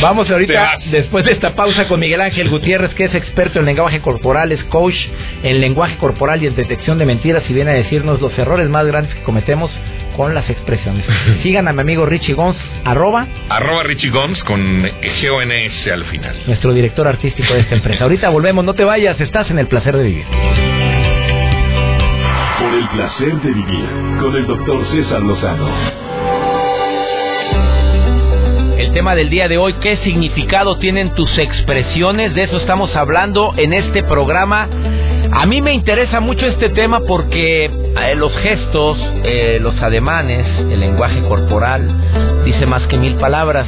Vamos 0.00 0.30
ahorita. 0.30 0.78
Después 0.94 1.24
de 1.24 1.32
esta 1.32 1.54
pausa, 1.54 1.88
con 1.88 1.98
Miguel 2.00 2.20
Ángel 2.20 2.48
Gutiérrez, 2.48 2.94
que 2.94 3.04
es 3.04 3.14
experto 3.14 3.58
en 3.58 3.66
lenguaje 3.66 4.00
corporal, 4.00 4.52
es 4.52 4.62
coach 4.64 4.94
en 5.42 5.60
lenguaje 5.60 5.96
corporal 5.96 6.42
y 6.42 6.46
en 6.46 6.54
detección 6.54 6.98
de 6.98 7.06
mentiras 7.06 7.42
y 7.48 7.52
viene 7.52 7.72
a 7.72 7.74
decirnos 7.74 8.20
los 8.20 8.36
errores 8.38 8.68
más 8.68 8.86
grandes 8.86 9.12
que 9.14 9.22
cometemos 9.22 9.70
con 10.16 10.34
las 10.34 10.48
expresiones. 10.48 11.04
Sigan 11.42 11.66
a 11.66 11.72
mi 11.72 11.80
amigo 11.80 12.06
Richie 12.06 12.34
Gons, 12.34 12.56
arroba, 12.84 13.26
Arroba 13.48 13.82
Richie 13.82 14.10
Gons 14.10 14.42
con 14.44 14.60
G-O-N-S 14.84 15.92
al 15.92 16.04
final. 16.04 16.36
nuestro 16.46 16.72
director 16.72 17.08
artístico 17.08 17.52
de 17.54 17.60
esta 17.60 17.74
empresa. 17.74 18.04
Ahorita 18.04 18.28
volvemos, 18.30 18.64
no 18.64 18.74
te 18.74 18.84
vayas, 18.84 19.20
estás 19.20 19.50
en 19.50 19.58
el 19.58 19.66
placer 19.66 19.96
de 19.96 20.04
vivir. 20.04 20.24
Por 22.60 22.72
el 22.72 22.88
placer 22.88 23.34
de 23.42 23.50
vivir 23.50 23.86
con 24.20 24.36
el 24.36 24.46
doctor 24.46 24.86
César 24.92 25.20
Lozano. 25.22 26.13
Tema 28.94 29.16
del 29.16 29.28
día 29.28 29.48
de 29.48 29.58
hoy, 29.58 29.72
¿qué 29.80 29.96
significado 30.04 30.76
tienen 30.76 31.16
tus 31.16 31.36
expresiones? 31.36 32.32
De 32.32 32.44
eso 32.44 32.58
estamos 32.58 32.94
hablando 32.94 33.52
en 33.56 33.72
este 33.72 34.04
programa. 34.04 34.68
A 35.32 35.46
mí 35.46 35.60
me 35.60 35.74
interesa 35.74 36.20
mucho 36.20 36.46
este 36.46 36.68
tema 36.68 37.00
porque 37.00 37.64
eh, 37.64 38.14
los 38.14 38.32
gestos, 38.36 38.96
eh, 39.24 39.58
los 39.60 39.74
ademanes, 39.82 40.46
el 40.70 40.78
lenguaje 40.78 41.20
corporal, 41.22 41.90
dice 42.44 42.66
más 42.66 42.86
que 42.86 42.96
mil 42.96 43.16
palabras. 43.16 43.66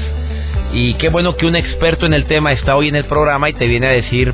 Y 0.72 0.94
qué 0.94 1.08
bueno 1.08 1.34
que 1.36 1.46
un 1.46 1.56
experto 1.56 2.06
en 2.06 2.14
el 2.14 2.26
tema 2.26 2.52
está 2.52 2.76
hoy 2.76 2.86
en 2.86 2.94
el 2.94 3.06
programa 3.06 3.50
y 3.50 3.54
te 3.54 3.66
viene 3.66 3.88
a 3.88 3.90
decir, 3.90 4.32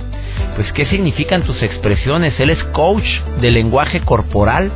pues, 0.56 0.70
¿qué 0.74 0.84
significan 0.84 1.42
tus 1.44 1.62
expresiones? 1.62 2.38
Él 2.38 2.50
es 2.50 2.62
coach 2.64 3.08
de 3.40 3.50
lenguaje 3.50 4.00
corporal. 4.00 4.70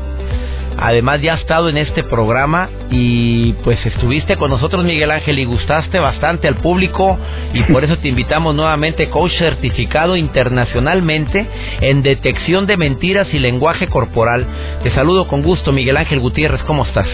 Además 0.78 1.20
ya 1.22 1.34
ha 1.34 1.38
estado 1.38 1.68
en 1.68 1.78
este 1.78 2.04
programa 2.04 2.68
y 2.90 3.54
pues 3.64 3.84
estuviste 3.86 4.36
con 4.36 4.50
nosotros 4.50 4.84
Miguel 4.84 5.10
Ángel 5.10 5.38
y 5.38 5.44
gustaste 5.44 5.98
bastante 5.98 6.48
al 6.48 6.56
público 6.56 7.18
y 7.52 7.62
por 7.64 7.84
eso 7.84 7.98
te 7.98 8.08
invitamos 8.08 8.54
nuevamente 8.54 9.08
coach 9.08 9.32
certificado 9.38 10.16
internacionalmente 10.16 11.46
en 11.80 12.02
detección 12.02 12.66
de 12.66 12.76
mentiras 12.76 13.28
y 13.32 13.38
lenguaje 13.38 13.88
corporal. 13.88 14.46
Te 14.82 14.90
saludo 14.92 15.26
con 15.28 15.42
gusto 15.42 15.72
Miguel 15.72 15.96
Ángel 15.96 16.20
Gutiérrez, 16.20 16.62
¿cómo 16.64 16.84
estás? 16.84 17.08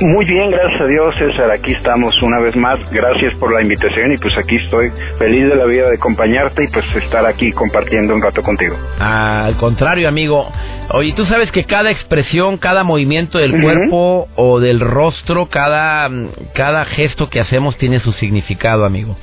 Muy 0.00 0.24
bien, 0.24 0.50
gracias 0.50 0.80
a 0.80 0.86
Dios, 0.86 1.14
César. 1.16 1.50
Aquí 1.52 1.72
estamos 1.72 2.14
una 2.22 2.40
vez 2.40 2.56
más. 2.56 2.78
Gracias 2.90 3.34
por 3.38 3.52
la 3.54 3.62
invitación 3.62 4.10
y 4.12 4.16
pues 4.18 4.36
aquí 4.36 4.56
estoy 4.56 4.90
feliz 5.18 5.48
de 5.48 5.54
la 5.54 5.64
vida 5.66 5.88
de 5.88 5.94
acompañarte 5.94 6.64
y 6.64 6.68
pues 6.68 6.84
estar 7.04 7.24
aquí 7.24 7.52
compartiendo 7.52 8.14
un 8.14 8.22
rato 8.22 8.42
contigo. 8.42 8.76
Al 8.98 9.56
contrario, 9.58 10.08
amigo. 10.08 10.50
Oye, 10.90 11.12
tú 11.12 11.24
sabes 11.26 11.52
que 11.52 11.64
cada 11.64 11.90
expresión, 11.90 12.56
cada 12.56 12.82
movimiento 12.82 13.38
del 13.38 13.60
cuerpo 13.60 14.28
o 14.34 14.58
del 14.58 14.80
rostro, 14.80 15.46
cada, 15.48 16.10
cada 16.54 16.84
gesto 16.86 17.30
que 17.30 17.38
hacemos 17.40 17.76
tiene 17.78 18.00
su 18.00 18.12
significado, 18.12 18.84
amigo. 18.84 19.16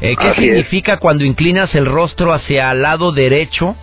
Eh, 0.00 0.16
¿Qué 0.18 0.28
Así 0.28 0.40
es. 0.40 0.46
significa 0.46 0.96
cuando 0.96 1.24
inclinas 1.24 1.74
el 1.74 1.84
rostro 1.84 2.32
hacia 2.32 2.72
el 2.72 2.80
lado 2.82 3.12
derecho? 3.12 3.76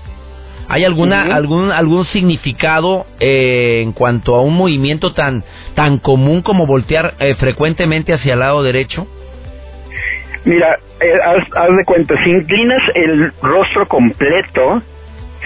¿Hay 0.70 0.86
alguna 0.86 1.36
algún 1.36 1.72
algún 1.72 2.06
significado 2.06 3.08
eh, 3.20 3.82
en 3.84 3.92
cuanto 3.92 4.36
a 4.36 4.42
un 4.42 4.56
movimiento 4.56 5.14
tan 5.14 5.44
tan 5.74 5.98
común 5.98 6.44
como 6.44 6.68
voltear 6.68 7.16
eh, 7.20 7.34
frecuentemente 7.36 8.14
hacia 8.14 8.34
el 8.34 8.40
lado 8.40 8.62
derecho? 8.62 9.08
Mira, 10.46 10.78
eh, 11.02 11.14
haz, 11.26 11.44
haz 11.56 11.76
de 11.76 11.86
cuenta, 11.86 12.16
si 12.24 12.30
inclinas 12.30 12.82
el 12.94 13.34
rostro 13.42 13.88
completo, 13.88 14.82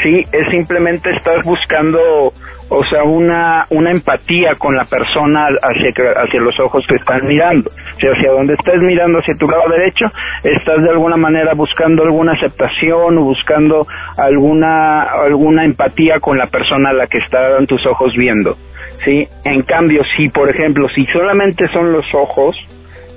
sí, 0.03 0.25
es 0.31 0.49
simplemente 0.51 1.09
estás 1.15 1.43
buscando 1.45 2.33
o 2.75 2.83
sea, 2.85 3.03
una, 3.03 3.67
una 3.69 3.91
empatía 3.91 4.55
con 4.55 4.75
la 4.75 4.85
persona 4.85 5.45
hacia, 5.61 5.91
hacia 6.23 6.41
los 6.41 6.59
ojos 6.59 6.83
que 6.87 6.95
están 6.95 7.27
mirando. 7.27 7.69
O 7.69 7.99
sea, 7.99 8.11
hacia 8.13 8.31
donde 8.31 8.55
estés 8.55 8.81
mirando, 8.81 9.19
hacia 9.19 9.35
tu 9.35 9.47
lado 9.47 9.69
derecho, 9.69 10.11
estás 10.43 10.81
de 10.81 10.89
alguna 10.89 11.15
manera 11.15 11.53
buscando 11.53 12.01
alguna 12.01 12.33
aceptación 12.33 13.19
o 13.19 13.21
buscando 13.21 13.85
alguna, 14.17 15.03
alguna 15.03 15.65
empatía 15.65 16.19
con 16.19 16.39
la 16.39 16.47
persona 16.47 16.89
a 16.89 16.93
la 16.93 17.05
que 17.05 17.19
están 17.19 17.67
tus 17.67 17.85
ojos 17.85 18.11
viendo. 18.15 18.57
¿sí? 19.05 19.27
En 19.43 19.61
cambio, 19.61 20.01
si, 20.17 20.29
por 20.29 20.49
ejemplo, 20.49 20.89
si 20.89 21.05
solamente 21.07 21.67
son 21.67 21.93
los 21.93 22.05
ojos, 22.15 22.55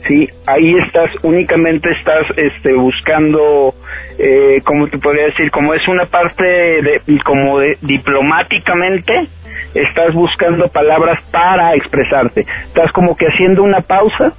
¿sí? 0.07 0.29
Ahí 0.47 0.75
estás, 0.85 1.11
únicamente 1.23 1.91
estás 1.93 2.27
este, 2.37 2.75
buscando, 2.75 3.75
eh, 4.19 4.61
como 4.65 4.89
te 4.89 4.99
podría 4.99 5.27
decir, 5.27 5.51
como 5.51 5.73
es 5.75 5.87
una 5.89 6.07
parte 6.07 6.45
de, 6.45 7.01
como 7.25 7.59
de 7.59 7.79
diplomáticamente, 7.81 9.29
estás 9.83 10.15
buscando 10.15 10.69
palabras 10.69 11.21
para 11.31 11.75
expresarte. 11.75 12.45
Estás 12.67 12.93
como 12.93 13.17
que 13.17 13.27
haciendo 13.27 13.63
una 13.63 13.81
pausa 13.81 14.33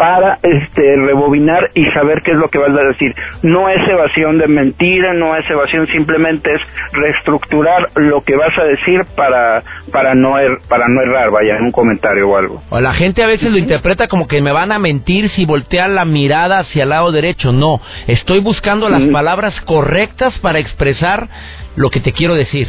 para 0.00 0.38
este 0.42 0.96
rebobinar 0.96 1.72
y 1.74 1.84
saber 1.90 2.22
qué 2.24 2.30
es 2.30 2.38
lo 2.38 2.48
que 2.48 2.56
vas 2.56 2.70
a 2.70 2.84
decir. 2.84 3.14
No 3.42 3.68
es 3.68 3.86
evasión 3.86 4.38
de 4.38 4.48
mentira, 4.48 5.12
no 5.12 5.36
es 5.36 5.48
evasión, 5.50 5.86
simplemente 5.88 6.50
es 6.54 6.60
reestructurar 6.92 7.90
lo 7.96 8.22
que 8.22 8.34
vas 8.34 8.56
a 8.58 8.64
decir 8.64 9.04
para 9.14 9.62
para 9.92 10.14
no 10.14 10.38
er, 10.38 10.52
para 10.70 10.88
no 10.88 11.02
errar, 11.02 11.30
vaya, 11.30 11.56
en 11.56 11.64
un 11.64 11.70
comentario 11.70 12.30
o 12.30 12.36
algo. 12.38 12.62
O 12.70 12.80
la 12.80 12.94
gente 12.94 13.22
a 13.22 13.26
veces 13.26 13.52
lo 13.52 13.58
interpreta 13.58 14.08
como 14.08 14.26
que 14.26 14.40
me 14.40 14.52
van 14.52 14.72
a 14.72 14.78
mentir 14.78 15.28
si 15.32 15.44
voltean 15.44 15.94
la 15.94 16.06
mirada 16.06 16.60
hacia 16.60 16.84
el 16.84 16.88
lado 16.88 17.12
derecho. 17.12 17.52
No, 17.52 17.82
estoy 18.06 18.40
buscando 18.40 18.88
las 18.88 19.02
palabras 19.08 19.54
correctas 19.66 20.38
para 20.38 20.60
expresar 20.60 21.28
lo 21.76 21.90
que 21.90 22.00
te 22.00 22.12
quiero 22.12 22.34
decir. 22.34 22.68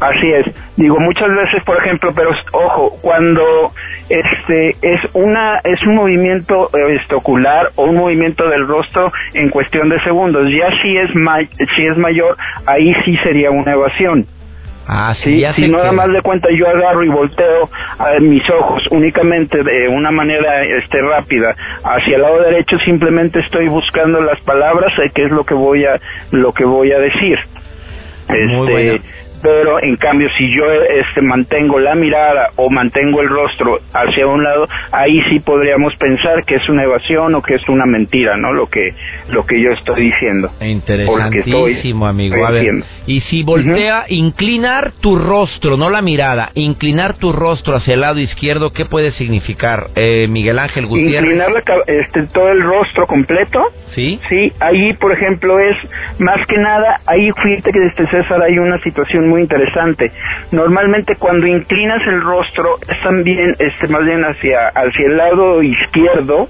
Así 0.00 0.30
es. 0.30 0.46
Digo 0.76 0.98
muchas 1.00 1.28
veces, 1.28 1.62
por 1.64 1.78
ejemplo, 1.78 2.12
pero 2.14 2.30
ojo, 2.52 2.98
cuando 3.00 3.72
este 4.08 4.76
es 4.82 5.00
una 5.14 5.58
es 5.64 5.82
un 5.86 5.94
movimiento 5.94 6.70
este, 6.88 7.14
ocular 7.14 7.70
o 7.76 7.84
un 7.84 7.96
movimiento 7.96 8.48
del 8.48 8.66
rostro 8.66 9.10
en 9.32 9.48
cuestión 9.48 9.88
de 9.88 10.00
segundos, 10.02 10.50
ya 10.50 10.70
si 10.82 10.96
es 10.96 11.10
si 11.74 11.86
es 11.86 11.96
mayor, 11.96 12.36
ahí 12.66 12.94
sí 13.04 13.16
sería 13.24 13.50
una 13.50 13.72
evasión. 13.72 14.26
Ah, 14.88 15.14
sí, 15.24 15.42
si 15.56 15.68
nada 15.68 15.90
más 15.90 16.12
de 16.12 16.22
cuenta 16.22 16.48
yo 16.56 16.68
agarro 16.68 17.02
y 17.02 17.08
volteo 17.08 17.68
a 17.98 18.20
mis 18.20 18.48
ojos 18.50 18.86
únicamente 18.92 19.60
de 19.64 19.88
una 19.88 20.12
manera 20.12 20.62
este 20.62 21.02
rápida 21.02 21.56
hacia 21.82 22.14
el 22.14 22.22
lado 22.22 22.40
derecho 22.42 22.78
simplemente 22.84 23.40
estoy 23.40 23.66
buscando 23.66 24.20
las 24.20 24.40
palabras 24.42 24.92
eh, 25.00 25.10
que 25.12 25.24
es 25.24 25.32
lo 25.32 25.44
que 25.44 25.54
voy 25.54 25.84
a 25.84 26.00
lo 26.30 26.52
que 26.52 26.64
voy 26.64 26.92
a 26.92 27.00
decir. 27.00 27.36
Este, 28.28 29.00
pero 29.46 29.80
en 29.80 29.94
cambio 29.94 30.28
si 30.36 30.44
yo 30.52 30.64
este 30.72 31.22
mantengo 31.22 31.78
la 31.78 31.94
mirada 31.94 32.50
o 32.56 32.68
mantengo 32.68 33.20
el 33.20 33.28
rostro 33.28 33.78
hacia 33.92 34.26
un 34.26 34.42
lado 34.42 34.66
ahí 34.90 35.22
sí 35.30 35.38
podríamos 35.38 35.94
pensar 35.94 36.44
que 36.44 36.56
es 36.56 36.68
una 36.68 36.82
evasión 36.82 37.32
o 37.36 37.42
que 37.42 37.54
es 37.54 37.68
una 37.68 37.86
mentira 37.86 38.36
no 38.36 38.52
lo 38.52 38.66
que 38.66 38.92
lo 39.30 39.46
que 39.46 39.62
yo 39.62 39.70
estoy 39.70 40.06
diciendo. 40.06 40.50
Interesantísimo 40.60 42.08
amigo. 42.08 42.44
A 42.44 42.50
ver 42.50 42.82
y 43.06 43.20
si 43.20 43.44
voltea 43.44 44.06
inclinar 44.08 44.90
tu 45.00 45.16
rostro 45.16 45.76
no 45.76 45.90
la 45.90 46.02
mirada 46.02 46.50
inclinar 46.54 47.16
tu 47.16 47.32
rostro 47.32 47.76
hacia 47.76 47.94
el 47.94 48.00
lado 48.00 48.18
izquierdo 48.18 48.72
qué 48.72 48.84
puede 48.84 49.12
significar 49.12 49.90
eh, 49.94 50.26
Miguel 50.28 50.58
Ángel 50.58 50.86
Gutiérrez 50.86 51.22
inclinar 51.22 51.52
este 51.86 52.26
todo 52.32 52.48
el 52.48 52.62
rostro 52.64 53.06
completo. 53.06 53.62
Sí 53.94 54.18
sí 54.28 54.52
ahí 54.58 54.92
por 54.94 55.12
ejemplo 55.12 55.60
es 55.60 55.76
más 56.18 56.44
que 56.48 56.58
nada 56.58 57.00
ahí 57.06 57.30
fíjate 57.30 57.70
que 57.70 57.78
desde 57.78 58.10
César 58.10 58.42
hay 58.42 58.58
una 58.58 58.80
situación 58.80 59.28
muy 59.28 59.35
interesante. 59.38 60.10
Normalmente 60.52 61.16
cuando 61.16 61.46
inclinas 61.46 62.02
el 62.06 62.22
rostro 62.22 62.76
es 62.88 63.02
también 63.02 63.54
este 63.58 63.88
más 63.88 64.04
bien 64.04 64.22
hacia 64.22 64.68
hacia 64.68 65.06
el 65.06 65.16
lado 65.16 65.62
izquierdo, 65.62 66.48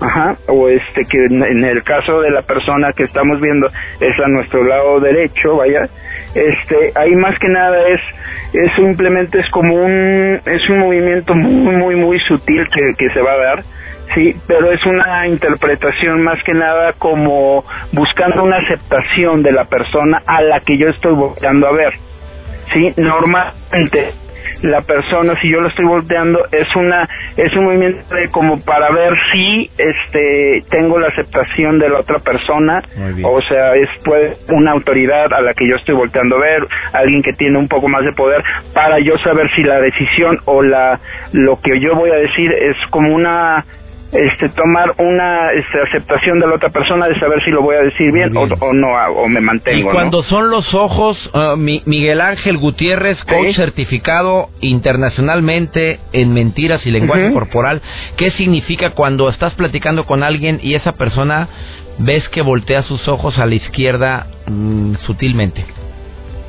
ajá, 0.00 0.36
o 0.48 0.68
este 0.68 1.04
que 1.04 1.24
en, 1.26 1.64
el 1.64 1.82
caso 1.82 2.20
de 2.20 2.30
la 2.30 2.42
persona 2.42 2.92
que 2.92 3.04
estamos 3.04 3.40
viendo 3.40 3.68
es 4.00 4.18
a 4.20 4.28
nuestro 4.28 4.64
lado 4.64 5.00
derecho, 5.00 5.56
vaya, 5.56 5.88
este 6.34 6.92
ahí 6.94 7.14
más 7.14 7.38
que 7.38 7.48
nada 7.48 7.88
es 7.88 8.00
es 8.52 8.72
simplemente 8.76 9.40
es 9.40 9.50
como 9.50 9.74
un 9.74 10.40
es 10.44 10.68
un 10.68 10.78
movimiento 10.78 11.34
muy 11.34 11.76
muy 11.76 11.96
muy 11.96 12.20
sutil 12.20 12.66
que, 12.68 12.80
que 12.98 13.10
se 13.12 13.20
va 13.20 13.32
a 13.32 13.38
dar 13.38 13.64
Sí, 14.14 14.34
pero 14.46 14.70
es 14.70 14.84
una 14.86 15.26
interpretación 15.26 16.22
más 16.22 16.42
que 16.44 16.54
nada 16.54 16.92
como 16.98 17.64
buscando 17.92 18.44
una 18.44 18.58
aceptación 18.58 19.42
de 19.42 19.52
la 19.52 19.64
persona 19.64 20.22
a 20.26 20.42
la 20.42 20.60
que 20.60 20.78
yo 20.78 20.88
estoy 20.88 21.14
volteando 21.14 21.66
a 21.66 21.72
ver. 21.72 21.94
¿Sí? 22.72 22.92
Normalmente 22.96 24.14
la 24.62 24.80
persona 24.82 25.38
si 25.40 25.50
yo 25.50 25.60
lo 25.60 25.68
estoy 25.68 25.84
volteando 25.84 26.46
es 26.50 26.66
una 26.76 27.08
es 27.36 27.54
un 27.54 27.64
movimiento 27.64 28.14
de 28.14 28.28
como 28.30 28.60
para 28.64 28.90
ver 28.90 29.14
si 29.32 29.70
este 29.76 30.62
tengo 30.70 30.98
la 30.98 31.08
aceptación 31.08 31.78
de 31.78 31.88
la 31.88 32.00
otra 32.00 32.20
persona 32.20 32.82
o 33.22 33.40
sea 33.42 33.74
es 33.74 33.88
pues 34.04 34.38
una 34.48 34.72
autoridad 34.72 35.32
a 35.32 35.40
la 35.42 35.52
que 35.54 35.68
yo 35.68 35.76
estoy 35.76 35.94
volteando 35.94 36.36
a 36.36 36.40
ver 36.40 36.66
alguien 36.92 37.22
que 37.22 37.34
tiene 37.34 37.58
un 37.58 37.68
poco 37.68 37.88
más 37.88 38.04
de 38.04 38.12
poder 38.12 38.42
para 38.72 38.98
yo 38.98 39.18
saber 39.18 39.50
si 39.54 39.62
la 39.62 39.80
decisión 39.80 40.38
o 40.46 40.62
la 40.62 41.00
lo 41.32 41.60
que 41.60 41.78
yo 41.80 41.94
voy 41.94 42.10
a 42.10 42.16
decir 42.16 42.52
es 42.52 42.76
como 42.90 43.14
una 43.14 43.64
este 44.12 44.48
tomar 44.50 44.94
una 44.98 45.52
este, 45.52 45.80
aceptación 45.82 46.38
de 46.38 46.46
la 46.46 46.54
otra 46.54 46.70
persona 46.70 47.08
de 47.08 47.18
saber 47.18 47.42
si 47.44 47.50
lo 47.50 47.62
voy 47.62 47.76
a 47.76 47.82
decir 47.82 48.12
bien, 48.12 48.36
O, 48.36 48.72
no 48.72 48.88
o 48.88 49.28
me 49.28 49.40
mantengo. 49.40 49.90
Y 49.90 49.92
cuando 49.92 50.22
son 50.22 50.50
los 50.50 50.74
ojos, 50.74 51.30
uh, 51.34 51.56
Miguel 51.56 52.20
Ángel 52.20 52.56
Gutiérrez, 52.58 53.22
coach 53.24 53.56
certificado 53.56 54.48
internacionalmente 54.60 55.98
en 56.12 56.32
mentiras 56.32 56.86
y 56.86 56.90
lenguaje 56.90 57.32
corporal, 57.32 57.82
¿qué 58.16 58.30
significa 58.32 58.90
cuando 58.90 59.28
estás 59.28 59.54
platicando 59.54 60.04
con 60.04 60.22
alguien 60.22 60.60
y 60.62 60.74
esa 60.74 60.92
persona 60.92 61.48
ves 61.98 62.28
que 62.28 62.42
voltea 62.42 62.82
sus 62.82 63.08
ojos 63.08 63.38
a 63.38 63.46
la 63.46 63.54
izquierda 63.54 64.26
mm, 64.46 64.96
sutilmente? 65.06 65.64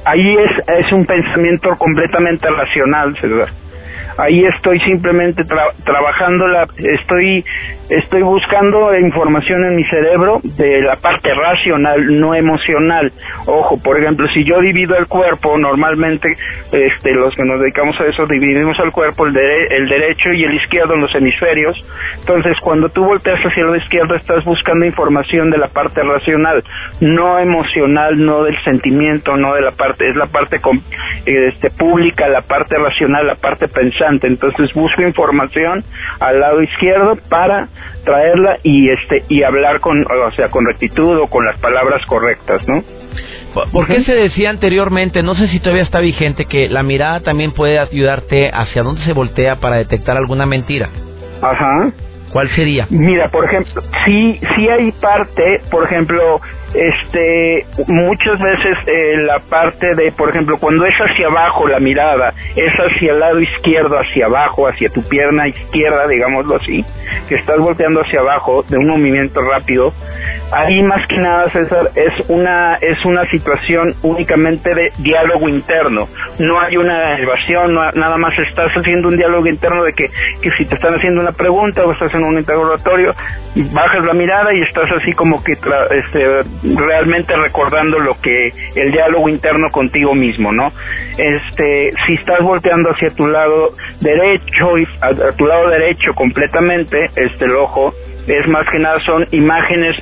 Ahí 0.06 0.36
es, 0.38 0.86
es 0.86 0.92
un 0.94 1.06
pensamiento 1.06 1.70
completamente 1.78 2.48
racional, 2.50 3.18
¿verdad? 3.22 3.50
Ahí 4.18 4.44
estoy 4.46 4.80
simplemente 4.82 5.44
trabajando 5.84 6.48
la 6.48 6.68
estoy 6.78 7.44
estoy 7.90 8.22
buscando 8.22 8.98
información 8.98 9.64
en 9.64 9.76
mi 9.78 9.84
cerebro 9.86 10.42
de 10.44 10.82
la 10.82 10.98
parte 10.98 11.34
racional 11.34 12.20
no 12.20 12.36
emocional. 12.36 13.12
Ojo 13.46 13.78
por 13.82 14.00
ejemplo 14.00 14.28
si 14.34 14.44
yo 14.44 14.60
divido 14.60 14.98
el 14.98 15.08
cuerpo 15.08 15.58
normalmente 15.58 16.36
este 16.72 17.14
los 17.14 17.34
que 17.36 17.44
nos 17.44 17.60
dedicamos 17.62 18.00
a 18.02 18.06
eso 18.06 18.26
dividimos 18.26 18.78
el 18.80 18.92
cuerpo 18.92 19.26
el, 19.28 19.38
el 19.38 19.88
derecho 19.88 20.34
y 20.34 20.44
el 20.44 20.56
izquierdo 20.56 20.96
en 20.96 21.02
los 21.02 21.16
hemisferios. 21.16 21.78
Entonces 22.20 22.58
cuando 22.62 22.90
tú 22.90 23.06
volteas 23.06 23.40
hacia 23.40 23.64
el 23.64 23.78
izquierdo 23.78 24.16
estás 24.16 24.44
buscando 24.44 24.86
información 24.86 25.50
de 25.52 25.58
la 25.58 25.68
parte 25.68 26.02
racional 26.02 26.64
no 27.00 27.40
emocional 27.40 28.18
no 28.18 28.44
del 28.44 28.58
sentimiento 28.64 29.38
no 29.38 29.54
de 29.54 29.62
la 29.62 29.72
parte 29.72 30.10
es 30.10 30.16
la 30.16 30.28
parte 30.28 30.60
este 31.26 31.70
pública 31.72 32.28
la 32.28 32.42
parte 32.42 32.76
racional 32.78 33.28
la 33.28 33.36
parte 33.36 33.68
entonces 34.08 34.74
busco 34.74 35.02
información 35.02 35.84
al 36.20 36.40
lado 36.40 36.62
izquierdo 36.62 37.18
para 37.30 37.68
traerla 38.04 38.58
y 38.64 38.90
este 38.90 39.24
y 39.30 39.44
hablar 39.44 39.80
con 39.80 40.04
o 40.04 40.32
sea 40.32 40.50
con 40.50 40.66
rectitud 40.66 41.18
o 41.20 41.28
con 41.28 41.46
las 41.46 41.58
palabras 41.60 42.06
correctas 42.06 42.62
no 42.68 42.84
¿Por 43.72 43.88
qué 43.88 44.04
se 44.04 44.14
decía 44.14 44.52
anteriormente, 44.52 45.24
no 45.24 45.34
sé 45.36 45.48
si 45.48 45.60
todavía 45.60 45.84
está 45.84 46.00
vigente, 46.00 46.46
que 46.46 46.70
la 46.70 46.84
mirada 46.84 47.22
también 47.22 47.54
puede 47.54 47.80
ayudarte 47.80 48.52
hacia 48.54 48.84
dónde 48.84 49.04
se 49.04 49.14
voltea 49.14 49.56
para 49.56 49.78
detectar 49.78 50.16
alguna 50.16 50.46
mentira? 50.46 50.90
Ajá. 51.42 51.92
¿Cuál 52.32 52.50
sería? 52.50 52.88
Mira, 52.90 53.30
por 53.32 53.46
ejemplo, 53.46 53.82
sí, 54.06 54.40
sí 54.56 54.70
hay 54.70 54.92
parte, 54.94 55.62
por 55.72 55.86
ejemplo, 55.86 56.42
este 56.74 57.66
muchas 57.88 58.40
veces 58.40 58.78
eh, 58.88 59.18
la 59.26 59.40
parte 59.40 59.96
de 59.96 60.12
por 60.12 60.30
ejemplo 60.30 60.58
cuando 60.60 60.86
es 60.86 60.96
hacia 60.96 61.28
abajo 61.28 61.68
la 61.68 61.80
mirada 61.80 62.34
es 62.56 62.74
hacia 62.74 63.14
el 63.14 63.20
lado 63.20 63.40
izquierdo 63.40 63.98
hacia 63.98 64.26
abajo 64.26 64.68
hacia 64.68 64.90
tu 64.90 65.02
pierna 65.08 65.48
izquierda 65.48 66.08
digámoslo 66.08 66.58
así 66.58 66.84
que 67.30 67.36
estás 67.36 67.58
volteando 67.60 68.02
hacia 68.02 68.20
abajo 68.20 68.64
de 68.70 68.78
un 68.78 68.88
movimiento 68.88 69.42
rápido 69.42 69.94
ahí 70.52 70.82
más 70.84 71.06
que 71.08 71.18
nada 71.18 71.50
César 71.52 71.92
es 71.96 72.30
una 72.30 72.76
es 72.76 73.04
una 73.06 73.30
situación 73.30 73.96
únicamente 74.04 74.74
de 74.74 74.92
diálogo 75.00 75.50
interno. 75.50 76.08
No 76.40 76.60
hay 76.60 76.78
una 76.78 77.18
evasión 77.20 77.74
nada 77.74 78.18
más 78.18 78.34
estás 78.40 78.72
haciendo 78.74 79.10
un 79.10 79.18
diálogo 79.18 79.48
interno 79.48 79.84
de 79.84 79.94
que, 79.94 80.06
que 80.42 80.52
si 80.58 80.66
te 80.66 80.76
están 80.76 80.96
haciendo 80.96 81.22
una 81.22 81.32
pregunta 81.32 81.86
o 81.86 81.92
estás 81.92 82.14
en 82.14 82.24
un 82.24 82.38
interrogatorio 82.38 83.14
bajas 83.74 84.04
la 84.04 84.14
mirada 84.14 84.54
y 84.54 84.62
estás 84.62 84.90
así 84.92 85.14
como 85.14 85.44
que 85.44 85.54
este 85.54 86.42
realmente 86.76 87.36
recordando 87.36 88.00
lo 88.00 88.20
que 88.22 88.54
el 88.76 88.92
diálogo 88.92 89.30
interno 89.30 89.72
contigo 89.72 90.14
mismo, 90.14 90.52
¿no? 90.52 90.72
Este, 91.18 91.94
si 92.06 92.14
estás 92.16 92.42
volteando 92.42 92.92
hacia 92.92 93.12
tu 93.12 93.28
lado 93.28 93.74
derecho 94.02 94.78
y 94.78 94.88
a, 95.02 95.32
tu 95.34 95.46
lado 95.46 95.70
derecho 95.70 96.14
completamente, 96.16 97.06
este 97.16 97.46
el 97.46 97.56
ojo 97.56 97.94
es 98.28 98.48
más 98.48 98.68
que 98.70 98.80
nada 98.80 99.00
son 99.06 99.26
imágenes 99.32 99.96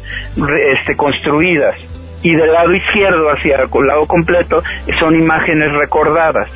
este 0.74 0.96
construidas 0.96 1.76
y 2.24 2.36
del 2.36 2.52
lado 2.52 2.74
izquierdo 2.74 3.30
hacia 3.30 3.58
el 3.62 3.88
lado 3.88 4.08
completo 4.08 4.64
son 5.00 5.16
imágenes 5.16 5.72
recordadas. 5.74 6.50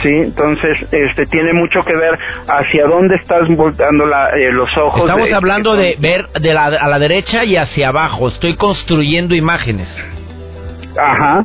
Sí, 0.00 0.08
entonces 0.08 0.78
este 0.90 1.26
tiene 1.26 1.52
mucho 1.52 1.84
que 1.84 1.94
ver 1.94 2.18
hacia 2.48 2.86
dónde 2.86 3.16
estás 3.16 3.48
volteando 3.56 4.06
la, 4.06 4.30
eh, 4.30 4.50
los 4.52 4.68
ojos. 4.76 5.02
Estamos 5.02 5.32
hablando 5.32 5.74
de 5.76 5.96
ver 5.98 6.28
de 6.40 6.54
la, 6.54 6.66
a 6.66 6.88
la 6.88 6.98
derecha 6.98 7.44
y 7.44 7.56
hacia 7.56 7.88
abajo. 7.88 8.28
Estoy 8.28 8.56
construyendo 8.56 9.34
imágenes. 9.34 9.88
Ajá. 10.96 11.44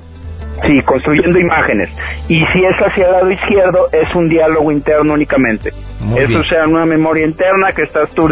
Sí, 0.66 0.82
construyendo 0.84 1.40
imágenes. 1.40 1.90
Y 2.28 2.44
si 2.48 2.64
es 2.64 2.76
hacia 2.76 3.06
el 3.06 3.12
lado 3.12 3.32
izquierdo, 3.32 3.90
es 3.92 4.14
un 4.16 4.28
diálogo 4.28 4.72
interno 4.72 5.14
únicamente. 5.14 5.72
Eso 6.16 6.44
sea 6.44 6.68
una 6.68 6.86
memoria 6.86 7.26
interna 7.26 7.74
que 7.74 7.84
estás 7.84 8.10
tú 8.12 8.30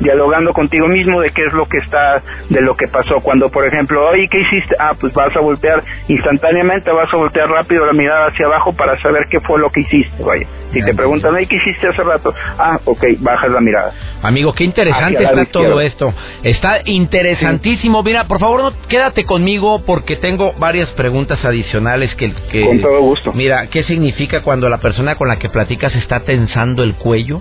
dialogando 0.00 0.52
contigo 0.52 0.86
mismo 0.86 1.20
de 1.20 1.30
qué 1.30 1.46
es 1.46 1.52
lo 1.54 1.66
que 1.66 1.78
está, 1.78 2.22
de 2.50 2.60
lo 2.60 2.76
que 2.76 2.88
pasó. 2.88 3.20
Cuando, 3.20 3.50
por 3.50 3.66
ejemplo, 3.66 4.06
oye, 4.08 4.28
¿qué 4.30 4.40
hiciste? 4.40 4.76
Ah, 4.78 4.94
pues 4.98 5.12
vas 5.14 5.34
a 5.34 5.40
voltear 5.40 5.82
instantáneamente, 6.08 6.90
vas 6.90 7.12
a 7.12 7.16
voltear 7.16 7.48
rápido 7.48 7.86
la 7.86 7.92
mirada 7.92 8.26
hacia 8.28 8.46
abajo 8.46 8.74
para 8.74 9.00
saber 9.00 9.26
qué 9.30 9.40
fue 9.40 9.58
lo 9.58 9.70
que 9.70 9.80
hiciste, 9.80 10.22
vaya. 10.22 10.46
Si 10.72 10.82
te 10.84 10.94
preguntan, 10.94 11.34
oye, 11.34 11.46
¿qué 11.46 11.56
hiciste 11.56 11.88
hace 11.88 12.02
rato? 12.02 12.34
Ah, 12.58 12.78
ok, 12.84 13.04
bajas 13.18 13.50
la 13.50 13.60
mirada. 13.60 13.92
Amigo, 14.22 14.52
qué 14.54 14.64
interesante 14.64 15.22
está 15.22 15.46
todo 15.46 15.80
esto. 15.80 16.12
Está 16.42 16.80
interesantísimo. 16.84 18.02
Mira, 18.02 18.26
por 18.26 18.38
favor, 18.38 18.62
no, 18.62 18.72
quédate 18.88 19.24
conmigo 19.24 19.82
porque 19.86 20.16
tengo 20.16 20.52
varias 20.58 20.90
preguntas 20.90 21.42
adicionales 21.44 21.65
que, 22.16 22.32
que... 22.50 22.64
Con 22.64 22.80
todo 22.80 23.00
gusto. 23.00 23.32
Mira, 23.32 23.68
¿qué 23.68 23.82
significa 23.84 24.42
cuando 24.42 24.68
la 24.68 24.78
persona 24.78 25.16
con 25.16 25.28
la 25.28 25.38
que 25.38 25.48
platicas 25.48 25.94
está 25.94 26.20
tensando 26.20 26.82
el 26.82 26.94
cuello? 26.94 27.40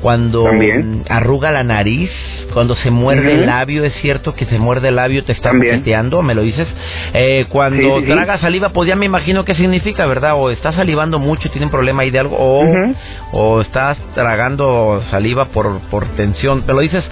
Cuando 0.00 0.44
arruga 1.08 1.50
la 1.50 1.64
nariz, 1.64 2.10
cuando 2.52 2.74
se 2.76 2.90
muerde 2.90 3.34
el 3.34 3.46
labio, 3.46 3.84
es 3.84 3.94
cierto 4.00 4.34
que 4.34 4.46
se 4.46 4.58
muerde 4.58 4.88
el 4.88 4.96
labio, 4.96 5.24
te 5.24 5.32
está 5.32 5.52
metiendo, 5.52 6.22
me 6.22 6.34
lo 6.34 6.42
dices. 6.42 6.66
Eh, 7.14 7.46
cuando 7.48 8.02
traga 8.02 8.38
saliva, 8.38 8.70
pues 8.70 8.88
ya 8.88 8.96
me 8.96 9.06
imagino 9.06 9.44
qué 9.44 9.54
significa, 9.54 10.06
¿verdad? 10.06 10.34
O 10.36 10.50
estás 10.50 10.74
salivando 10.74 11.18
mucho, 11.18 11.50
tiene 11.50 11.66
un 11.66 11.70
problema 11.70 12.02
ahí 12.02 12.10
de 12.10 12.18
algo, 12.18 12.36
o, 12.38 12.64
o 13.32 13.60
estás 13.60 13.98
tragando 14.14 15.02
saliva 15.10 15.46
por, 15.46 15.78
por 15.90 16.06
tensión. 16.16 16.64
Me 16.66 16.72
lo 16.72 16.80
dices 16.80 17.04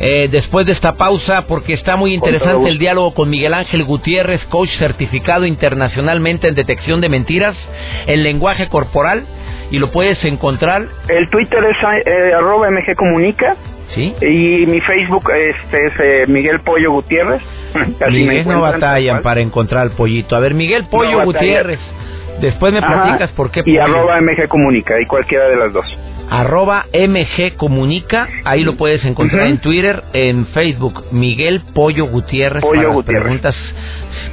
eh, 0.00 0.28
después 0.30 0.66
de 0.66 0.72
esta 0.72 0.96
pausa, 0.96 1.46
porque 1.46 1.74
está 1.74 1.96
muy 1.96 2.14
interesante 2.14 2.68
el 2.68 2.78
diálogo 2.78 3.14
con 3.14 3.28
Miguel 3.28 3.54
Ángel 3.54 3.84
Gutiérrez, 3.84 4.44
coach 4.46 4.70
certificado 4.78 5.46
internacionalmente 5.46 6.48
en 6.48 6.54
detección 6.54 7.00
de 7.00 7.08
mentiras, 7.08 7.56
en 8.06 8.22
lenguaje 8.22 8.68
corporal 8.68 9.24
y 9.70 9.78
lo 9.78 9.90
puedes 9.90 10.22
encontrar. 10.24 10.86
El 11.08 11.28
Twitter 11.30 11.64
es 11.64 11.76
eh, 12.06 12.34
arroba 12.34 12.70
MG 12.70 12.94
Comunica. 12.96 13.56
Sí. 13.94 14.14
Y 14.20 14.66
mi 14.66 14.80
Facebook 14.80 15.30
este, 15.30 15.86
es 15.86 15.92
eh, 16.00 16.24
Miguel 16.28 16.60
Pollo 16.60 16.92
Gutiérrez. 16.92 17.42
Miguel 18.10 18.48
no 18.48 18.60
batallan 18.60 19.22
para 19.22 19.40
encontrar 19.40 19.82
al 19.82 19.92
pollito. 19.92 20.34
A 20.36 20.40
ver, 20.40 20.54
Miguel 20.54 20.86
Pollo 20.90 21.24
Gutiérrez. 21.24 21.80
Después 22.40 22.72
me 22.72 22.82
platicas 22.82 23.30
por 23.32 23.50
qué. 23.50 23.62
Y 23.64 23.78
arroba 23.78 24.20
MG 24.20 24.48
Comunica, 24.48 25.00
y 25.00 25.06
cualquiera 25.06 25.48
de 25.48 25.56
las 25.56 25.72
dos 25.72 25.86
arroba 26.30 26.86
MG 26.92 27.56
Comunica, 27.56 28.28
ahí 28.44 28.64
lo 28.64 28.76
puedes 28.76 29.04
encontrar 29.04 29.46
en 29.46 29.58
Twitter, 29.58 30.02
en 30.12 30.46
Facebook, 30.48 31.04
Miguel 31.12 31.62
Pollo 31.74 32.06
Gutiérrez, 32.06 32.62
Pollo 32.62 33.02
preguntas 33.02 33.54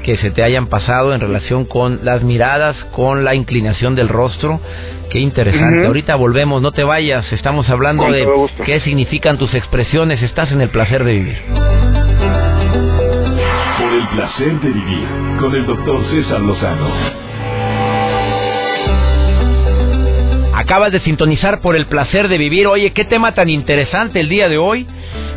que 0.03 0.17
se 0.17 0.31
te 0.31 0.43
hayan 0.43 0.67
pasado 0.67 1.13
en 1.13 1.21
relación 1.21 1.65
con 1.65 1.99
las 2.03 2.23
miradas, 2.23 2.75
con 2.95 3.23
la 3.23 3.35
inclinación 3.35 3.95
del 3.95 4.09
rostro. 4.09 4.59
Qué 5.09 5.19
interesante. 5.19 5.85
Ahorita 5.85 6.15
volvemos, 6.15 6.61
no 6.61 6.71
te 6.71 6.83
vayas, 6.83 7.31
estamos 7.31 7.69
hablando 7.69 8.11
de 8.11 8.27
qué 8.65 8.81
significan 8.81 9.37
tus 9.37 9.53
expresiones, 9.53 10.21
estás 10.21 10.51
en 10.51 10.61
el 10.61 10.69
placer 10.69 11.03
de 11.03 11.13
vivir. 11.13 11.37
Por 13.77 13.93
el 13.93 14.07
placer 14.09 14.59
de 14.59 14.69
vivir, 14.69 15.07
con 15.39 15.55
el 15.55 15.65
doctor 15.65 16.03
César 16.09 16.41
Lozano. 16.41 17.32
Acabas 20.63 20.93
de 20.93 21.01
sintonizar 21.01 21.59
por 21.59 21.75
el 21.75 21.87
placer 21.87 22.29
de 22.29 22.37
vivir. 22.37 22.67
Oye, 22.67 22.93
qué 22.93 23.03
tema 23.03 23.33
tan 23.33 23.49
interesante 23.49 24.21
el 24.21 24.29
día 24.29 24.47
de 24.47 24.57
hoy. 24.57 24.87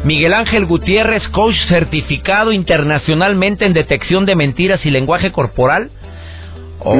Miguel 0.04 0.32
Ángel 0.32 0.66
Gutiérrez, 0.66 1.26
coach 1.30 1.56
certificado 1.66 2.52
internacionalmente 2.52 3.64
en 3.64 3.72
detección 3.72 4.24
de 4.24 4.36
mentiras 4.36 4.86
y 4.86 4.90
lenguaje 4.90 5.32
corporal. 5.32 5.90
Oh, 6.78 6.94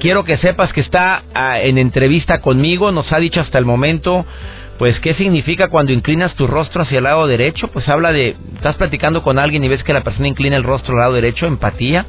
quiero 0.00 0.24
que 0.24 0.36
sepas 0.36 0.70
que 0.74 0.82
está 0.82 1.22
ah, 1.32 1.58
en 1.58 1.78
entrevista 1.78 2.42
conmigo, 2.42 2.92
nos 2.92 3.10
ha 3.10 3.18
dicho 3.18 3.40
hasta 3.40 3.56
el 3.56 3.64
momento, 3.64 4.26
pues, 4.78 5.00
¿qué 5.00 5.14
significa 5.14 5.68
cuando 5.68 5.92
inclinas 5.92 6.34
tu 6.34 6.46
rostro 6.46 6.82
hacia 6.82 6.98
el 6.98 7.04
lado 7.04 7.26
derecho? 7.26 7.68
Pues 7.68 7.88
habla 7.88 8.12
de, 8.12 8.36
estás 8.56 8.76
platicando 8.76 9.22
con 9.22 9.38
alguien 9.38 9.64
y 9.64 9.68
ves 9.68 9.82
que 9.82 9.94
la 9.94 10.02
persona 10.02 10.28
inclina 10.28 10.56
el 10.56 10.64
rostro 10.64 10.92
al 10.92 11.00
lado 11.00 11.14
derecho, 11.14 11.46
empatía. 11.46 12.04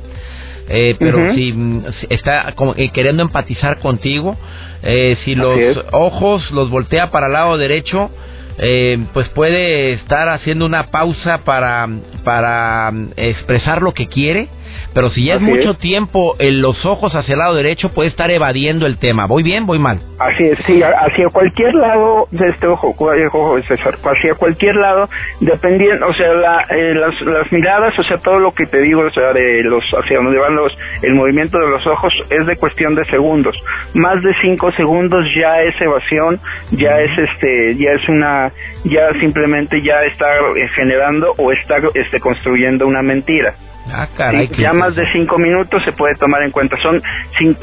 Eh, 0.69 0.95
pero 0.99 1.33
si, 1.33 1.53
mm, 1.53 1.83
está 2.09 2.53
como, 2.53 2.75
eh, 2.77 2.89
queriendo 2.89 3.23
empatizar 3.23 3.79
contigo, 3.79 4.37
eh, 4.83 5.17
si 5.25 5.35
los 5.35 5.57
ojos 5.91 6.49
los 6.51 6.69
voltea 6.69 7.11
para 7.11 7.27
el 7.27 7.33
lado 7.33 7.57
derecho, 7.57 8.09
eh, 8.57 9.05
pues 9.13 9.27
puede 9.29 9.93
estar 9.93 10.29
haciendo 10.29 10.65
una 10.65 10.91
pausa 10.91 11.39
para, 11.39 11.87
para 12.23 12.91
mm, 12.91 13.11
expresar 13.17 13.81
lo 13.81 13.93
que 13.93 14.07
quiere 14.07 14.49
pero 14.93 15.09
si 15.09 15.25
ya 15.25 15.35
es 15.35 15.41
mucho 15.41 15.75
tiempo 15.75 16.35
en 16.39 16.61
los 16.61 16.85
ojos 16.85 17.15
hacia 17.15 17.33
el 17.33 17.39
lado 17.39 17.55
derecho, 17.55 17.93
puede 17.93 18.09
estar 18.09 18.29
evadiendo 18.31 18.85
el 18.85 18.97
tema. 18.97 19.25
¿Voy 19.25 19.43
bien? 19.43 19.65
¿Voy 19.65 19.79
mal? 19.79 20.01
Así 20.19 20.43
es, 20.43 20.59
sí, 20.67 20.81
hacia 20.83 21.29
cualquier 21.29 21.73
lado 21.73 22.27
de 22.31 22.49
este 22.49 22.67
ojo, 22.67 22.95
ojo 22.97 23.61
César, 23.67 23.97
hacia 24.03 24.35
cualquier 24.35 24.75
lado, 24.75 25.09
dependiendo, 25.39 26.07
o 26.07 26.13
sea, 26.13 26.33
la, 26.33 26.65
eh, 26.69 26.93
las, 26.93 27.19
las 27.21 27.51
miradas, 27.51 27.97
o 27.97 28.03
sea, 28.03 28.17
todo 28.19 28.39
lo 28.39 28.53
que 28.53 28.67
te 28.67 28.81
digo, 28.81 29.01
o 29.01 29.11
sea, 29.11 29.33
de 29.33 29.63
los, 29.63 29.83
hacia 29.93 30.17
donde 30.17 30.39
van 30.39 30.55
los, 30.55 30.71
el 31.01 31.15
movimiento 31.15 31.57
de 31.57 31.67
los 31.67 31.85
ojos 31.87 32.13
es 32.29 32.45
de 32.45 32.55
cuestión 32.57 32.95
de 32.95 33.05
segundos. 33.05 33.57
Más 33.93 34.21
de 34.21 34.33
cinco 34.41 34.71
segundos 34.73 35.25
ya 35.35 35.61
es 35.63 35.79
evasión, 35.81 36.39
ya 36.71 36.99
es 36.99 37.11
este, 37.17 37.75
ya 37.77 37.91
es 37.91 38.09
una, 38.09 38.51
ya 38.83 39.11
simplemente 39.19 39.81
ya 39.81 40.03
está 40.03 40.27
eh, 40.35 40.67
generando 40.75 41.33
o 41.37 41.51
está 41.51 41.77
este, 41.93 42.19
construyendo 42.19 42.85
una 42.85 43.01
mentira. 43.01 43.55
Ah, 43.89 44.07
caray, 44.15 44.47
ya 44.57 44.73
más 44.73 44.95
de 44.95 45.03
cinco 45.11 45.37
minutos 45.39 45.83
se 45.83 45.91
puede 45.93 46.15
tomar 46.15 46.43
en 46.43 46.51
cuenta. 46.51 46.77
Son, 46.81 47.01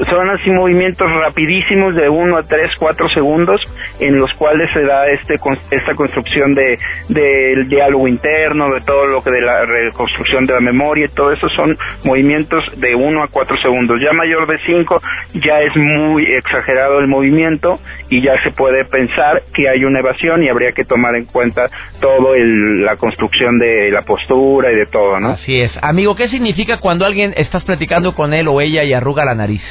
son 0.09 0.29
así 0.29 0.49
movimientos 0.51 1.09
rapidísimos 1.09 1.95
de 1.95 2.09
uno 2.09 2.37
a 2.37 2.43
tres, 2.43 2.71
cuatro 2.77 3.07
segundos 3.09 3.61
en 3.99 4.19
los 4.19 4.31
cuales 4.33 4.69
se 4.73 4.83
da 4.83 5.07
este 5.07 5.39
esta 5.71 5.95
construcción 5.95 6.53
de 6.55 6.77
del 7.07 7.69
diálogo 7.69 8.07
interno, 8.07 8.73
de 8.73 8.81
todo 8.81 9.07
lo 9.07 9.23
que 9.23 9.31
de 9.31 9.41
la 9.41 9.65
reconstrucción 9.65 10.45
de 10.45 10.53
la 10.53 10.59
memoria, 10.59 11.05
y 11.05 11.15
todo 11.15 11.31
eso 11.31 11.47
son 11.49 11.77
movimientos 12.03 12.63
de 12.77 12.95
uno 12.95 13.23
a 13.23 13.27
cuatro 13.27 13.55
segundos. 13.57 13.99
Ya 14.01 14.11
mayor 14.11 14.45
de 14.47 14.59
cinco 14.65 15.01
ya 15.33 15.61
es 15.61 15.75
muy 15.75 16.25
exagerado 16.25 16.99
el 16.99 17.07
movimiento 17.07 17.79
y 18.09 18.21
ya 18.21 18.33
se 18.43 18.51
puede 18.51 18.85
pensar 18.85 19.43
que 19.53 19.69
hay 19.69 19.83
una 19.85 19.99
evasión 19.99 20.43
y 20.43 20.49
habría 20.49 20.71
que 20.71 20.83
tomar 20.83 21.15
en 21.15 21.25
cuenta 21.25 21.69
todo 21.99 22.35
el, 22.35 22.83
la 22.83 22.97
construcción 22.97 23.59
de 23.59 23.91
la 23.91 24.01
postura 24.01 24.71
y 24.71 24.75
de 24.75 24.85
todo, 24.87 25.19
¿no? 25.19 25.29
Así 25.29 25.61
es, 25.61 25.71
amigo 25.81 26.15
¿qué 26.15 26.27
significa 26.29 26.79
cuando 26.79 27.05
alguien 27.05 27.33
estás 27.37 27.63
platicando 27.63 28.15
con 28.15 28.33
él 28.33 28.47
o 28.47 28.61
ella 28.61 28.83
y 28.83 28.93
arruga 28.93 29.25
la 29.25 29.35
nariz? 29.35 29.61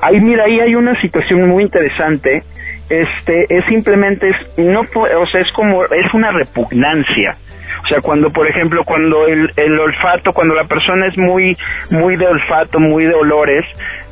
Ahí 0.00 0.20
mira, 0.20 0.44
ahí 0.44 0.60
hay 0.60 0.74
una 0.74 1.00
situación 1.00 1.48
muy 1.48 1.62
interesante. 1.64 2.42
Este 2.88 3.46
es 3.48 3.64
simplemente 3.66 4.30
no 4.58 4.80
o 4.80 5.26
sea, 5.26 5.40
es 5.40 5.50
como 5.52 5.84
es 5.84 6.14
una 6.14 6.30
repugnancia. 6.32 7.36
O 7.84 7.88
sea, 7.88 8.00
cuando, 8.00 8.32
por 8.32 8.48
ejemplo, 8.48 8.82
cuando 8.84 9.28
el, 9.28 9.50
el 9.56 9.78
olfato, 9.78 10.32
cuando 10.32 10.54
la 10.54 10.64
persona 10.64 11.06
es 11.06 11.16
muy, 11.16 11.56
muy 11.90 12.16
de 12.16 12.26
olfato, 12.26 12.80
muy 12.80 13.04
de 13.04 13.14
olores, 13.14 13.64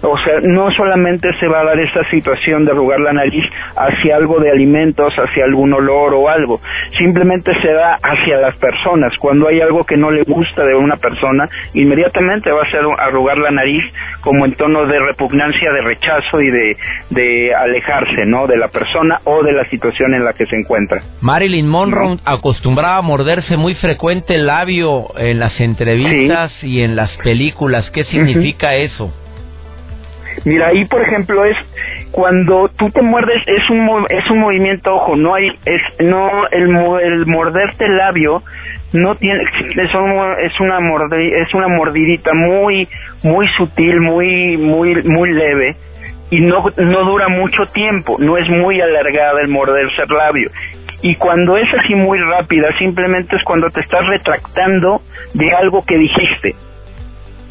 o 0.07 0.19
sea, 0.19 0.41
no 0.43 0.71
solamente 0.73 1.29
se 1.41 1.49
va 1.49 1.61
a 1.61 1.65
dar 1.65 1.81
esta 1.81 2.09
situación 2.11 2.65
de 2.65 2.73
arrugar 2.73 3.01
la 3.01 3.13
nariz 3.13 3.45
hacia 3.75 4.17
algo 4.17 4.39
de 4.39 4.51
alimentos, 4.51 5.15
hacia 5.15 5.45
algún 5.45 5.73
olor 5.73 6.15
o 6.15 6.29
algo, 6.29 6.61
simplemente 6.99 7.53
se 7.63 7.73
da 7.73 7.99
hacia 8.03 8.37
las 8.37 8.55
personas. 8.57 9.17
Cuando 9.19 9.49
hay 9.49 9.61
algo 9.61 9.85
que 9.85 9.97
no 9.97 10.11
le 10.11 10.23
gusta 10.23 10.65
de 10.65 10.75
una 10.75 10.97
persona, 10.97 11.49
inmediatamente 11.73 12.51
va 12.51 12.63
a 12.63 12.71
ser 12.71 12.81
arrugar 12.99 13.39
la 13.39 13.51
nariz 13.51 13.83
como 14.21 14.45
en 14.45 14.55
tono 14.55 14.87
de 14.87 14.99
repugnancia, 14.99 15.73
de 15.73 15.81
rechazo 15.81 16.41
y 16.41 16.51
de, 16.51 16.77
de 17.11 17.55
alejarse, 17.55 18.27
¿no? 18.27 18.47
De 18.47 18.57
la 18.57 18.69
persona 18.69 19.21
o 19.25 19.43
de 19.43 19.53
la 19.53 19.69
situación 19.71 20.15
en 20.15 20.25
la 20.25 20.35
que 20.35 20.47
se 20.47 20.57
encuentra. 20.57 21.01
Marilyn 21.23 21.67
Monroe 21.67 22.19
acostumbraba 22.25 22.99
a 22.99 23.03
morderse 23.03 23.57
muy 23.57 23.75
frecuente 23.75 24.35
el 24.35 24.47
labio 24.47 25.07
en 25.17 25.39
las 25.39 25.59
entrevistas 25.61 26.53
y 26.63 26.83
en 26.83 26.95
las 26.95 27.11
películas. 27.19 27.91
¿Qué 27.91 28.05
significa 28.05 28.75
eso? 28.75 29.24
Mira, 30.45 30.69
ahí 30.69 30.85
por 30.85 31.01
ejemplo 31.01 31.45
es 31.45 31.57
cuando 32.11 32.69
tú 32.77 32.91
te 32.91 33.01
muerdes 33.01 33.43
es 33.47 33.69
un 33.71 34.07
es 34.11 34.31
un 34.31 34.41
movimiento 34.41 34.95
ojo, 34.95 35.17
no 35.17 35.35
hay 35.35 35.49
es 35.65 35.83
no 36.01 36.47
el, 36.49 36.69
el 37.03 37.27
morderte 37.27 37.87
el 37.87 37.97
labio 37.97 38.43
no 38.93 39.17
tiene 39.17 39.43
es, 39.43 39.95
un, 39.95 40.35
es 40.41 40.61
una 40.61 40.79
es 41.41 41.55
una 41.55 41.69
mordidita 41.69 42.33
muy 42.35 42.87
muy 43.23 43.49
sutil, 43.57 44.01
muy 44.01 44.57
muy 44.59 45.03
muy 45.03 45.33
leve 45.33 45.77
y 46.31 46.41
no 46.41 46.65
no 46.77 47.05
dura 47.05 47.29
mucho 47.29 47.67
tiempo, 47.73 48.17
no 48.19 48.37
es 48.37 48.49
muy 48.51 48.81
alargada 48.81 49.41
el 49.41 49.49
morderse 49.49 50.03
el 50.03 50.17
labio. 50.17 50.51
Y 51.03 51.17
cuando 51.17 51.57
es 51.57 51.69
así 51.75 51.95
muy 51.95 52.19
rápida, 52.19 52.69
simplemente 52.79 53.37
es 53.37 53.43
cuando 53.45 53.69
te 53.71 53.81
estás 53.81 54.07
retractando 54.07 55.03
de 55.35 55.53
algo 55.53 55.85
que 55.85 55.99
dijiste 55.99 56.55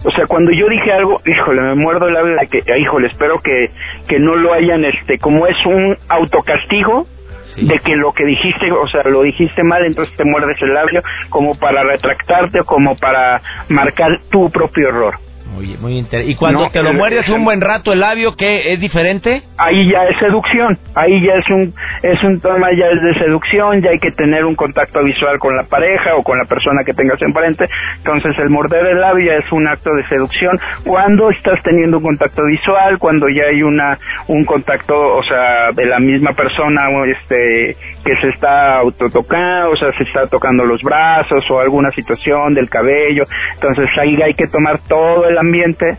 O 0.03 0.11
sea, 0.11 0.27
cuando 0.27 0.51
yo 0.51 0.67
dije 0.67 0.91
algo, 0.91 1.21
híjole, 1.25 1.61
me 1.61 1.75
muerdo 1.75 2.07
el 2.07 2.13
labio 2.13 2.35
de 2.35 2.47
que, 2.47 2.63
híjole, 2.77 3.07
espero 3.07 3.39
que, 3.39 3.71
que 4.07 4.19
no 4.19 4.35
lo 4.35 4.53
hayan, 4.53 4.83
este, 4.83 5.17
como 5.17 5.47
es 5.47 5.65
un 5.65 5.97
autocastigo, 6.09 7.07
de 7.55 7.79
que 7.79 7.95
lo 7.95 8.13
que 8.13 8.25
dijiste, 8.25 8.71
o 8.71 8.87
sea, 8.87 9.03
lo 9.03 9.21
dijiste 9.21 9.63
mal, 9.63 9.85
entonces 9.85 10.15
te 10.17 10.25
muerdes 10.25 10.61
el 10.61 10.73
labio 10.73 11.03
como 11.29 11.57
para 11.57 11.83
retractarte 11.83 12.61
o 12.61 12.65
como 12.65 12.97
para 12.97 13.41
marcar 13.69 14.21
tu 14.31 14.49
propio 14.49 14.89
error. 14.89 15.15
Muy, 15.53 15.77
muy 15.77 15.97
interesante. 15.99 16.31
¿Y 16.31 16.35
cuando 16.35 16.69
te 16.71 16.81
lo 16.81 16.93
muerdes 16.93 17.29
un 17.29 17.43
buen 17.43 17.61
rato 17.61 17.93
el 17.93 17.99
labio, 17.99 18.35
qué 18.35 18.73
es 18.73 18.79
diferente? 18.79 19.43
Ahí 19.57 19.91
ya 19.91 20.05
es 20.05 20.17
seducción, 20.17 20.77
ahí 20.95 21.21
ya 21.21 21.35
es 21.35 21.49
un 21.49 21.73
es 22.01 22.23
un 22.23 22.39
tema 22.41 22.69
ya 22.71 22.87
es 22.87 23.01
de 23.01 23.13
seducción, 23.19 23.81
ya 23.81 23.91
hay 23.91 23.99
que 23.99 24.11
tener 24.11 24.45
un 24.45 24.55
contacto 24.55 25.03
visual 25.03 25.37
con 25.37 25.55
la 25.55 25.63
pareja 25.63 26.15
o 26.15 26.23
con 26.23 26.39
la 26.39 26.45
persona 26.45 26.83
que 26.83 26.93
tengas 26.93 27.21
enfrente. 27.21 27.69
Entonces 27.97 28.37
el 28.39 28.49
morder 28.49 28.85
el 28.87 28.99
labio 28.99 29.31
ya 29.31 29.37
es 29.45 29.51
un 29.51 29.67
acto 29.67 29.91
de 29.93 30.07
seducción 30.07 30.59
cuando 30.83 31.29
estás 31.29 31.61
teniendo 31.63 31.97
un 31.97 32.03
contacto 32.03 32.43
visual, 32.45 32.97
cuando 32.97 33.29
ya 33.29 33.43
hay 33.43 33.61
una 33.61 33.99
un 34.27 34.45
contacto, 34.45 34.95
o 35.15 35.23
sea, 35.23 35.71
de 35.71 35.85
la 35.85 35.99
misma 35.99 36.33
persona 36.33 36.89
este 37.05 37.77
que 38.03 38.15
se 38.17 38.29
está 38.29 38.77
autotocando, 38.79 39.71
o 39.71 39.75
sea, 39.75 39.91
se 39.93 40.03
está 40.03 40.27
tocando 40.27 40.65
los 40.65 40.81
brazos 40.81 41.43
o 41.49 41.59
alguna 41.59 41.91
situación 41.91 42.53
del 42.53 42.69
cabello. 42.69 43.25
Entonces 43.53 43.89
ahí 43.99 44.21
hay 44.21 44.33
que 44.33 44.47
tomar 44.47 44.79
todo 44.87 45.27
el 45.27 45.37
ambiente, 45.43 45.97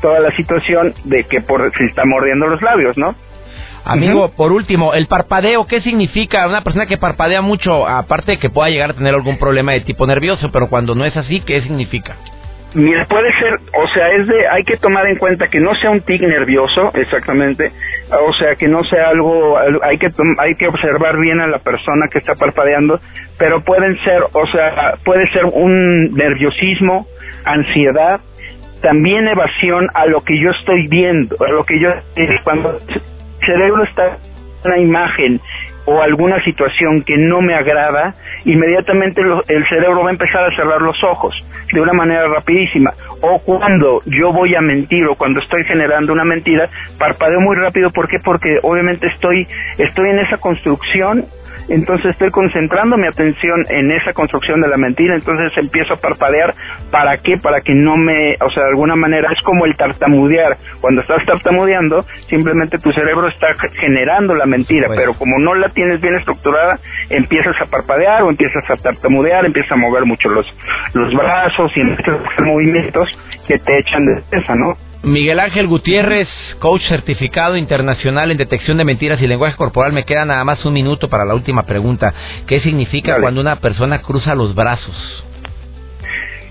toda 0.00 0.20
la 0.20 0.34
situación 0.36 0.94
de 1.04 1.24
que 1.24 1.40
por, 1.40 1.70
se 1.76 1.84
está 1.84 2.04
mordiendo 2.04 2.46
los 2.46 2.60
labios, 2.62 2.96
¿no? 2.96 3.14
Amigo, 3.84 4.30
por 4.36 4.52
último, 4.52 4.94
el 4.94 5.06
parpadeo, 5.08 5.66
¿qué 5.66 5.80
significa? 5.80 6.46
Una 6.46 6.62
persona 6.62 6.86
que 6.86 6.98
parpadea 6.98 7.42
mucho, 7.42 7.86
aparte 7.86 8.32
de 8.32 8.38
que 8.38 8.48
pueda 8.48 8.70
llegar 8.70 8.90
a 8.90 8.94
tener 8.94 9.12
algún 9.12 9.38
problema 9.38 9.72
de 9.72 9.80
tipo 9.80 10.06
nervioso, 10.06 10.50
pero 10.52 10.68
cuando 10.68 10.94
no 10.94 11.04
es 11.04 11.16
así, 11.16 11.40
¿qué 11.40 11.60
significa? 11.62 12.14
Mira, 12.74 13.04
puede 13.06 13.30
ser, 13.38 13.54
o 13.74 13.88
sea, 13.88 14.08
es 14.12 14.26
de, 14.26 14.48
hay 14.48 14.64
que 14.64 14.78
tomar 14.78 15.06
en 15.06 15.18
cuenta 15.18 15.48
que 15.48 15.60
no 15.60 15.74
sea 15.74 15.90
un 15.90 16.00
tic 16.00 16.22
nervioso, 16.22 16.90
exactamente, 16.94 17.70
o 18.26 18.32
sea, 18.32 18.54
que 18.54 18.66
no 18.66 18.82
sea 18.84 19.08
algo, 19.08 19.58
hay 19.82 19.98
que, 19.98 20.10
hay 20.38 20.54
que 20.54 20.68
observar 20.68 21.18
bien 21.18 21.40
a 21.40 21.48
la 21.48 21.58
persona 21.58 22.06
que 22.10 22.18
está 22.18 22.34
parpadeando, 22.34 22.98
pero 23.36 23.62
pueden 23.62 23.98
ser, 24.04 24.22
o 24.32 24.46
sea, 24.46 24.94
puede 25.04 25.28
ser 25.32 25.44
un 25.44 26.14
nerviosismo, 26.14 27.06
ansiedad, 27.44 28.20
también 28.82 29.26
evasión 29.28 29.88
a 29.94 30.06
lo 30.06 30.22
que 30.22 30.38
yo 30.38 30.50
estoy 30.50 30.88
viendo, 30.88 31.36
a 31.44 31.50
lo 31.50 31.64
que 31.64 31.78
yo, 31.80 31.90
cuando 32.44 32.70
el 32.70 33.02
cerebro 33.46 33.84
está 33.84 34.06
en 34.06 34.16
una 34.64 34.78
imagen 34.78 35.40
o 35.84 36.00
alguna 36.00 36.42
situación 36.44 37.02
que 37.02 37.16
no 37.16 37.40
me 37.40 37.54
agrada, 37.54 38.14
inmediatamente 38.44 39.20
el 39.48 39.68
cerebro 39.68 40.02
va 40.02 40.08
a 40.08 40.12
empezar 40.12 40.44
a 40.44 40.54
cerrar 40.54 40.80
los 40.80 41.02
ojos 41.02 41.34
de 41.72 41.80
una 41.80 41.92
manera 41.92 42.28
rapidísima. 42.28 42.92
O 43.20 43.40
cuando 43.40 44.02
yo 44.06 44.32
voy 44.32 44.54
a 44.54 44.60
mentir 44.60 45.06
o 45.06 45.16
cuando 45.16 45.40
estoy 45.40 45.64
generando 45.64 46.12
una 46.12 46.24
mentira, 46.24 46.68
parpadeo 46.98 47.40
muy 47.40 47.56
rápido. 47.56 47.90
¿Por 47.90 48.08
qué? 48.08 48.18
Porque 48.20 48.58
obviamente 48.62 49.06
estoy, 49.08 49.46
estoy 49.78 50.10
en 50.10 50.18
esa 50.20 50.38
construcción 50.38 51.24
entonces 51.68 52.12
estoy 52.12 52.30
concentrando 52.30 52.96
mi 52.96 53.06
atención 53.06 53.64
en 53.68 53.90
esa 53.90 54.12
construcción 54.12 54.60
de 54.60 54.68
la 54.68 54.76
mentira, 54.76 55.14
entonces 55.14 55.52
empiezo 55.56 55.94
a 55.94 55.96
parpadear, 55.96 56.54
¿para 56.90 57.18
qué? 57.18 57.38
Para 57.38 57.60
que 57.60 57.74
no 57.74 57.96
me, 57.96 58.34
o 58.40 58.50
sea, 58.50 58.64
de 58.64 58.70
alguna 58.70 58.96
manera 58.96 59.30
es 59.32 59.40
como 59.42 59.66
el 59.66 59.76
tartamudear, 59.76 60.56
cuando 60.80 61.00
estás 61.02 61.24
tartamudeando, 61.26 62.04
simplemente 62.28 62.78
tu 62.78 62.92
cerebro 62.92 63.28
está 63.28 63.48
generando 63.80 64.34
la 64.34 64.46
mentira, 64.46 64.88
pero 64.94 65.14
como 65.14 65.38
no 65.38 65.54
la 65.54 65.68
tienes 65.70 66.00
bien 66.00 66.16
estructurada, 66.16 66.78
empiezas 67.10 67.56
a 67.60 67.66
parpadear 67.66 68.22
o 68.22 68.30
empiezas 68.30 68.68
a 68.68 68.76
tartamudear, 68.76 69.44
empiezas 69.44 69.72
a 69.72 69.76
mover 69.76 70.04
mucho 70.04 70.28
los, 70.28 70.46
los 70.94 71.14
brazos 71.14 71.72
y 71.76 71.80
empiezas 71.80 72.20
a 72.20 72.28
hacer 72.28 72.44
movimientos 72.44 73.08
que 73.46 73.58
te 73.58 73.78
echan 73.78 74.04
de 74.04 74.22
esa, 74.38 74.54
¿no? 74.54 74.91
Miguel 75.02 75.40
Ángel 75.40 75.66
Gutiérrez, 75.66 76.28
coach 76.60 76.82
certificado 76.82 77.56
internacional 77.56 78.30
en 78.30 78.36
detección 78.36 78.78
de 78.78 78.84
mentiras 78.84 79.20
y 79.20 79.26
lenguaje 79.26 79.56
corporal. 79.56 79.92
Me 79.92 80.04
queda 80.04 80.24
nada 80.24 80.44
más 80.44 80.64
un 80.64 80.72
minuto 80.72 81.08
para 81.08 81.24
la 81.24 81.34
última 81.34 81.64
pregunta. 81.64 82.14
¿Qué 82.46 82.60
significa 82.60 83.20
cuando 83.20 83.40
una 83.40 83.56
persona 83.56 84.00
cruza 84.02 84.34
los 84.36 84.54
brazos? 84.54 85.24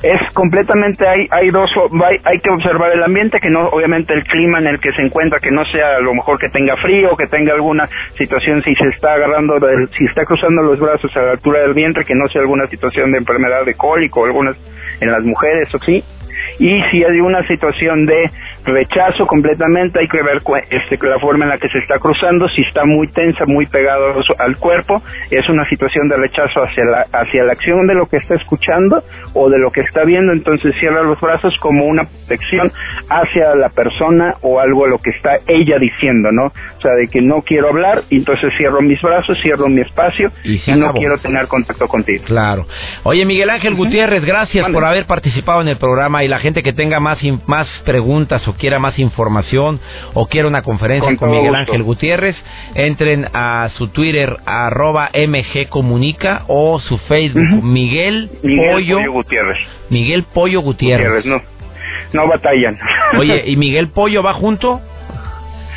es 0.04 0.20
completamente 0.34 1.08
hay 1.08 1.28
hay 1.30 1.52
dos 1.52 1.70
hay, 1.78 2.18
hay, 2.24 2.40
que 2.40 2.50
observar 2.50 2.92
el 2.92 3.04
ambiente 3.04 3.40
que 3.40 3.52
no 3.52 3.68
obviamente 3.68 4.14
el 4.16 4.24
clima 4.24 4.58
en 4.58 4.66
el 4.66 4.80
que 4.80 4.92
se 4.94 5.02
encuentra 5.04 5.40
que 5.40 5.52
no 5.52 5.64
sea 5.66 5.98
a 5.98 6.00
lo 6.00 6.16
mejor 6.16 6.40
que 6.40 6.50
tenga 6.50 6.76
frío 6.78 7.16
que 7.16 7.28
tenga 7.28 7.54
alguna 7.54 7.88
situación 8.18 8.64
si 8.64 8.74
se 8.74 8.88
está 8.88 9.14
agarrando 9.14 9.60
si 9.96 10.06
está 10.06 10.26
cruzando 10.26 10.64
los 10.64 10.80
brazos 10.80 11.16
a 11.16 11.22
la 11.22 11.32
altura 11.34 11.60
del 11.60 11.76
vientre 11.76 12.04
que 12.04 12.16
no 12.16 12.28
sea 12.30 12.42
alguna 12.42 12.66
situación 12.66 13.12
de 13.12 13.20
enfermedad 13.20 13.64
de 13.64 13.76
cólico 13.76 14.26
algunas 14.26 14.58
en 15.02 15.12
las 15.12 15.22
mujeres 15.22 15.70
o 15.76 15.80
sí 15.86 16.04
y 16.60 16.82
si 16.92 17.04
hay 17.04 17.20
una 17.20 17.46
situación 17.48 18.06
de 18.06 18.30
rechazo 18.66 19.26
completamente, 19.28 20.00
hay 20.00 20.08
que 20.08 20.22
ver 20.22 20.42
este, 20.70 20.98
la 21.08 21.20
forma 21.20 21.46
en 21.46 21.50
la 21.50 21.58
que 21.58 21.70
se 21.70 21.80
está 21.80 22.00
cruzando, 22.00 22.48
si 22.50 22.62
está 22.62 22.86
muy 22.86 23.08
tensa, 23.10 23.46
muy 23.46 23.66
pegado 23.66 24.16
al 24.38 24.58
cuerpo, 24.58 25.02
es 25.30 25.48
una 25.50 25.68
situación 25.70 26.08
de 26.10 26.18
rechazo 26.18 26.64
hacia 26.64 26.86
la, 26.86 27.06
hacia 27.12 27.44
la 27.44 27.54
acción 27.54 27.88
de 27.88 27.96
lo 27.96 28.08
que 28.08 28.18
está 28.18 28.36
escuchando 28.36 29.04
o 29.34 29.50
de 29.50 29.60
lo 29.60 29.72
que 29.72 29.82
está 29.82 30.04
viendo, 30.04 30.34
entonces 30.34 30.76
cierra 30.80 31.02
los 31.04 31.20
brazos 31.20 31.56
como 31.60 31.86
una 31.86 32.04
protección 32.04 32.72
hacia 33.10 33.56
la 33.56 33.70
persona 33.70 34.36
o 34.42 34.60
algo 34.60 34.86
a 34.86 34.88
lo 34.88 34.98
que 35.00 35.12
está 35.12 35.40
ella 35.48 35.78
diciendo, 35.80 36.32
¿no? 36.32 36.46
O 36.46 36.82
sea, 36.82 36.94
de 36.94 37.08
que 37.08 37.22
no 37.22 37.42
quiero 37.42 37.70
hablar, 37.70 38.04
entonces 38.10 38.52
cierro 38.58 38.82
mis 38.82 39.02
brazos, 39.02 39.38
cierro 39.42 39.68
mi 39.68 39.82
espacio 39.82 40.32
y, 40.44 40.60
no 40.76 40.94
quiero 40.94 41.18
tener 41.20 41.48
contacto 41.48 41.88
contigo. 41.88 42.24
Claro. 42.26 42.66
Oye, 43.04 43.26
Miguel 43.26 43.50
Ángel 43.50 43.76
Gutiérrez, 43.76 44.24
gracias 44.26 44.68
por 44.70 44.84
haber 44.86 45.06
participado 45.06 45.62
en 45.62 45.68
el 45.68 45.78
programa 45.78 46.24
y 46.24 46.28
la 46.28 46.40
gente 46.40 46.64
que 46.64 46.74
tenga 46.74 47.00
más, 47.00 47.20
más 47.48 47.68
preguntas 47.86 48.48
o 48.48 48.51
quiera 48.54 48.80
más 48.80 48.98
información 49.00 49.80
o 50.14 50.28
quiera 50.28 50.48
una 50.48 50.62
conferencia 50.62 51.16
con, 51.18 51.32
Miguel 51.32 51.56
Ángel 51.56 51.84
Gutiérrez, 51.84 52.36
entren 52.76 53.28
a 53.34 53.70
su 53.78 53.88
Twitter 53.88 54.38
arroba 54.46 55.10
mgcomunica 55.14 56.44
o 56.48 56.80
su 56.80 56.98
Facebook 57.00 57.64
Miguel, 57.64 58.30
Pollo, 58.42 59.12
Gutiérrez. 59.12 59.58
Miguel 59.90 60.24
Pollo 60.34 60.62
Gutiérrez. 60.62 61.26
no, 61.26 61.42
no 62.14 62.28
batallan. 62.28 62.78
Oye, 63.18 63.44
¿y 63.48 63.56
Miguel 63.56 63.90
Pollo 63.90 64.24
va 64.24 64.34
junto? 64.34 64.82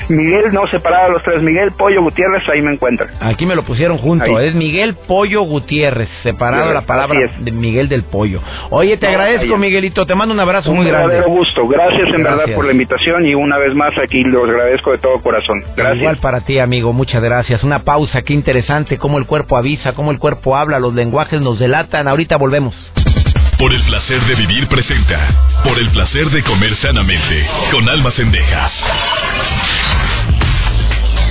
Miguel, 0.09 0.53
no 0.53 0.67
separado 0.69 1.11
los 1.11 1.23
tres, 1.23 1.43
Miguel 1.43 1.73
Pollo 1.73 2.03
Gutiérrez, 2.03 2.43
ahí 2.49 2.63
me 2.63 2.73
encuentran. 2.73 3.11
Aquí 3.21 3.47
me 3.47 3.55
lo 3.55 3.65
pusieron 3.65 3.99
junto, 3.99 4.39
es 4.41 4.55
Miguel 4.55 4.95
Pollo 5.07 5.43
Gutiérrez, 5.43 6.09
separado 6.23 6.73
la 6.73 6.83
palabra 6.83 7.19
de 7.39 7.51
Miguel 7.51 7.89
del 7.89 8.05
Pollo. 8.05 8.41
Oye, 8.71 8.97
te 8.97 9.07
agradezco, 9.07 9.57
Miguelito, 9.57 10.07
te 10.07 10.15
mando 10.15 10.35
un 10.35 10.41
abrazo 10.41 10.73
muy 10.73 10.87
grande. 10.87 11.23
Un 11.27 11.37
gusto, 11.37 11.67
gracias 11.67 12.09
en 12.15 12.23
verdad 12.23 12.45
por 12.55 12.65
la 12.65 12.73
invitación 12.73 13.27
y 13.27 13.35
una 13.35 13.59
vez 13.59 13.75
más 13.75 13.93
aquí 14.03 14.23
los 14.25 14.49
agradezco 14.49 14.93
de 14.93 14.99
todo 14.99 15.21
corazón. 15.21 15.63
Gracias. 15.77 15.99
Igual 15.99 16.17
para 16.19 16.41
ti, 16.43 16.59
amigo, 16.59 16.93
muchas 16.93 17.23
gracias. 17.23 17.65
Una 17.65 17.81
pausa, 17.81 18.23
qué 18.23 18.35
interesante, 18.35 18.99
cómo 18.99 19.19
el 19.19 19.27
cuerpo 19.27 19.57
avisa, 19.57 19.95
cómo 19.95 20.11
el 20.11 20.19
cuerpo 20.19 20.57
habla, 20.57 20.79
los 20.79 20.95
lenguajes 20.95 21.41
nos 21.41 21.59
delatan. 21.59 22.09
Ahorita 22.09 22.37
volvemos. 22.37 22.75
Por 23.59 23.73
el 23.73 23.83
placer 23.85 24.21
de 24.27 24.35
vivir 24.35 24.67
presenta. 24.69 25.63
Por 25.63 25.79
el 25.79 25.91
placer 25.91 26.29
de 26.31 26.43
comer 26.43 26.77
sanamente. 26.77 27.47
Con 27.71 27.89
almas 27.89 28.19
endejas. 28.19 28.73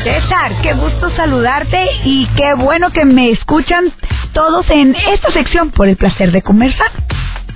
César, 0.04 0.62
qué 0.62 0.74
gusto 0.74 1.10
saludarte 1.16 1.86
y 2.06 2.26
qué 2.36 2.54
bueno 2.58 2.92
que 2.92 3.06
me 3.06 3.30
escuchan 3.30 3.92
todos 4.34 4.70
en 4.70 4.96
esta 4.96 5.32
sección 5.32 5.72
por 5.72 5.88
el 5.88 5.98
placer 5.98 6.32
de 6.32 6.42
conversar. 6.42 6.92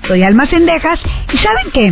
Soy 0.08 0.24
Alma 0.24 0.46
Cendejas 0.46 1.00
y 1.34 1.38
¿saben 1.38 1.72
qué? 1.74 1.92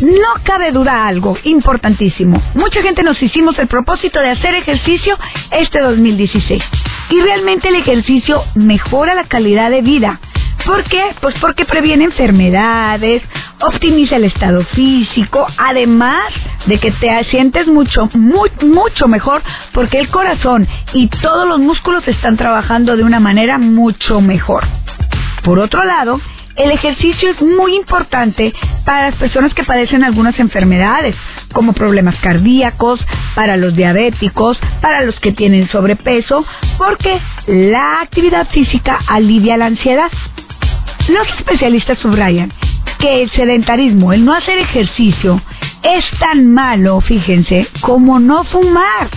No 0.00 0.42
cabe 0.44 0.72
duda 0.72 1.06
algo 1.06 1.36
importantísimo. 1.44 2.42
Mucha 2.54 2.82
gente 2.82 3.02
nos 3.02 3.20
hicimos 3.22 3.58
el 3.58 3.66
propósito 3.66 4.20
de 4.20 4.30
hacer 4.30 4.54
ejercicio 4.54 5.18
este 5.50 5.80
2016. 5.80 6.62
Y 7.10 7.20
realmente 7.20 7.68
el 7.68 7.76
ejercicio 7.76 8.44
mejora 8.54 9.14
la 9.14 9.24
calidad 9.24 9.70
de 9.70 9.82
vida. 9.82 10.20
¿Por 10.68 10.84
qué? 10.84 11.02
Pues 11.22 11.34
porque 11.40 11.64
previene 11.64 12.04
enfermedades, 12.04 13.22
optimiza 13.58 14.16
el 14.16 14.24
estado 14.24 14.62
físico, 14.66 15.46
además 15.56 16.26
de 16.66 16.78
que 16.78 16.90
te 16.90 17.24
sientes 17.24 17.66
mucho, 17.68 18.10
muy, 18.12 18.50
mucho 18.60 19.08
mejor 19.08 19.40
porque 19.72 19.98
el 19.98 20.10
corazón 20.10 20.68
y 20.92 21.08
todos 21.08 21.48
los 21.48 21.58
músculos 21.58 22.06
están 22.06 22.36
trabajando 22.36 22.98
de 22.98 23.02
una 23.02 23.18
manera 23.18 23.56
mucho 23.56 24.20
mejor. 24.20 24.62
Por 25.42 25.58
otro 25.58 25.82
lado, 25.84 26.20
el 26.54 26.70
ejercicio 26.70 27.30
es 27.30 27.40
muy 27.40 27.74
importante 27.74 28.52
para 28.84 29.06
las 29.06 29.14
personas 29.14 29.54
que 29.54 29.64
padecen 29.64 30.04
algunas 30.04 30.38
enfermedades, 30.38 31.16
como 31.54 31.72
problemas 31.72 32.16
cardíacos, 32.16 33.00
para 33.34 33.56
los 33.56 33.74
diabéticos, 33.74 34.58
para 34.82 35.02
los 35.02 35.18
que 35.20 35.32
tienen 35.32 35.66
sobrepeso, 35.68 36.44
porque 36.76 37.18
la 37.46 38.02
actividad 38.02 38.46
física 38.50 38.98
alivia 39.08 39.56
la 39.56 39.64
ansiedad. 39.64 40.10
Los 41.08 41.28
especialistas 41.38 41.98
subrayan 41.98 42.52
que 42.98 43.22
el 43.22 43.30
sedentarismo, 43.30 44.12
el 44.12 44.24
no 44.24 44.34
hacer 44.34 44.58
ejercicio, 44.58 45.40
es 45.82 46.04
tan 46.18 46.52
malo, 46.52 47.00
fíjense, 47.00 47.66
como 47.80 48.18
no 48.18 48.44
fumar. 48.44 49.08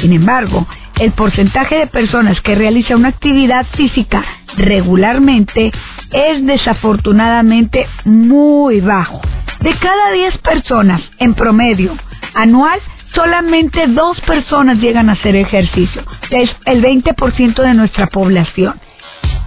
Sin 0.00 0.12
embargo, 0.12 0.66
el 1.00 1.12
porcentaje 1.12 1.76
de 1.76 1.86
personas 1.88 2.40
que 2.42 2.54
realiza 2.54 2.96
una 2.96 3.08
actividad 3.08 3.66
física 3.74 4.24
regularmente 4.56 5.72
es 6.12 6.46
desafortunadamente 6.46 7.86
muy 8.04 8.80
bajo. 8.80 9.20
De 9.60 9.74
cada 9.74 10.12
10 10.12 10.38
personas 10.38 11.02
en 11.18 11.34
promedio 11.34 11.96
anual, 12.34 12.78
solamente 13.14 13.86
dos 13.88 14.20
personas 14.20 14.78
llegan 14.78 15.08
a 15.08 15.14
hacer 15.14 15.34
ejercicio. 15.36 16.02
Es 16.30 16.54
el 16.66 16.82
20% 16.82 17.62
de 17.62 17.74
nuestra 17.74 18.06
población. 18.06 18.74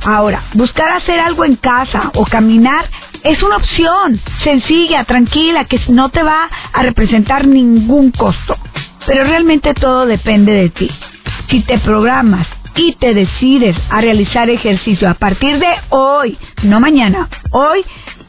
Ahora, 0.04 0.44
buscar 0.54 0.90
hacer 0.92 1.20
algo 1.20 1.46
en 1.46 1.56
casa 1.56 2.12
o 2.16 2.26
caminar 2.26 2.90
es 3.24 3.42
una 3.42 3.58
opción 3.58 4.22
sencilla, 4.44 5.04
tranquila, 5.04 5.66
que 5.66 5.80
no 5.90 6.10
te 6.10 6.22
va 6.22 6.50
a 6.74 6.84
representar 6.84 7.48
ningún 7.48 8.12
costo. 8.12 8.56
Pero 9.08 9.24
realmente 9.24 9.74
todo 9.74 10.06
depende 10.06 10.52
de 10.52 10.70
ti. 10.70 10.92
Si 11.50 11.62
te 11.62 11.80
programas 11.80 12.48
y 12.76 12.94
te 12.94 13.14
decides 13.14 13.76
a 13.90 14.02
realizar 14.02 14.50
ejercicio 14.50 15.10
a 15.10 15.14
partir 15.16 15.60
de 15.60 15.74
hoy, 15.90 16.38
no 16.64 16.80
mañana, 16.80 17.30
hoy, 17.52 17.84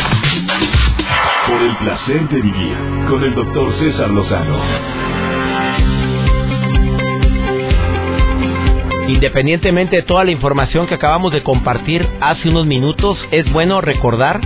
Por 1.47 1.61
el 1.61 1.75
placer 1.77 2.27
de 2.29 2.41
vivir 2.41 2.75
con 3.09 3.23
el 3.23 3.33
doctor 3.33 3.73
César 3.79 4.09
Lozano. 4.09 4.59
Independientemente 9.07 9.95
de 9.97 10.03
toda 10.03 10.23
la 10.23 10.31
información 10.31 10.87
que 10.87 10.95
acabamos 10.95 11.33
de 11.33 11.43
compartir 11.43 12.07
hace 12.21 12.49
unos 12.49 12.65
minutos, 12.65 13.17
es 13.31 13.51
bueno 13.51 13.81
recordar 13.81 14.39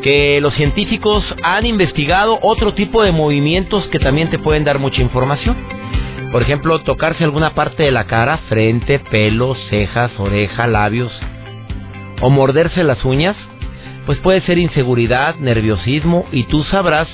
que 0.00 0.40
los 0.40 0.54
científicos 0.54 1.24
han 1.42 1.66
investigado 1.66 2.38
otro 2.42 2.72
tipo 2.72 3.02
de 3.02 3.12
movimientos 3.12 3.86
que 3.88 3.98
también 3.98 4.30
te 4.30 4.38
pueden 4.38 4.64
dar 4.64 4.78
mucha 4.78 5.02
información. 5.02 5.79
Por 6.30 6.42
ejemplo, 6.42 6.78
tocarse 6.80 7.24
alguna 7.24 7.54
parte 7.54 7.82
de 7.82 7.90
la 7.90 8.04
cara, 8.04 8.38
frente, 8.48 9.00
pelo, 9.00 9.56
cejas, 9.68 10.12
oreja, 10.18 10.68
labios, 10.68 11.12
o 12.20 12.30
morderse 12.30 12.84
las 12.84 13.04
uñas, 13.04 13.36
pues 14.06 14.18
puede 14.18 14.40
ser 14.42 14.58
inseguridad, 14.58 15.34
nerviosismo, 15.36 16.26
y 16.30 16.44
tú 16.44 16.62
sabrás 16.64 17.08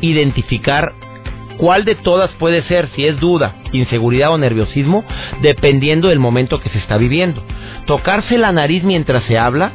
identificar 0.00 0.94
cuál 1.58 1.84
de 1.84 1.94
todas 1.94 2.30
puede 2.32 2.62
ser, 2.64 2.88
si 2.96 3.06
es 3.06 3.18
duda, 3.20 3.54
inseguridad 3.72 4.32
o 4.32 4.38
nerviosismo, 4.38 5.04
dependiendo 5.42 6.08
del 6.08 6.18
momento 6.18 6.60
que 6.60 6.68
se 6.70 6.78
está 6.78 6.96
viviendo. 6.96 7.42
Tocarse 7.86 8.36
la 8.36 8.52
nariz 8.52 8.82
mientras 8.82 9.24
se 9.24 9.38
habla 9.38 9.72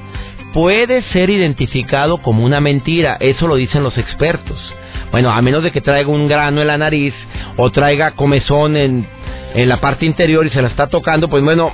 puede 0.54 1.02
ser 1.14 1.30
identificado 1.30 2.18
como 2.18 2.44
una 2.44 2.60
mentira, 2.60 3.16
eso 3.22 3.48
lo 3.48 3.56
dicen 3.56 3.84
los 3.84 3.98
expertos. 3.98 4.58
Bueno, 5.12 5.32
a 5.32 5.42
menos 5.42 5.64
de 5.64 5.72
que 5.72 5.82
traiga 5.82 6.10
un 6.10 6.28
grano 6.28 6.62
en 6.62 6.68
la 6.68 6.78
nariz 6.78 7.14
o 7.58 7.70
traiga 7.70 8.12
comezón 8.12 8.78
en, 8.78 9.06
en 9.54 9.70
la 9.70 9.82
parte 9.82 10.06
interior 10.06 10.46
y 10.46 10.50
se 10.50 10.62
la 10.62 10.70
está 10.70 10.88
tocando, 10.88 11.28
pues 11.28 11.44
bueno, 11.44 11.74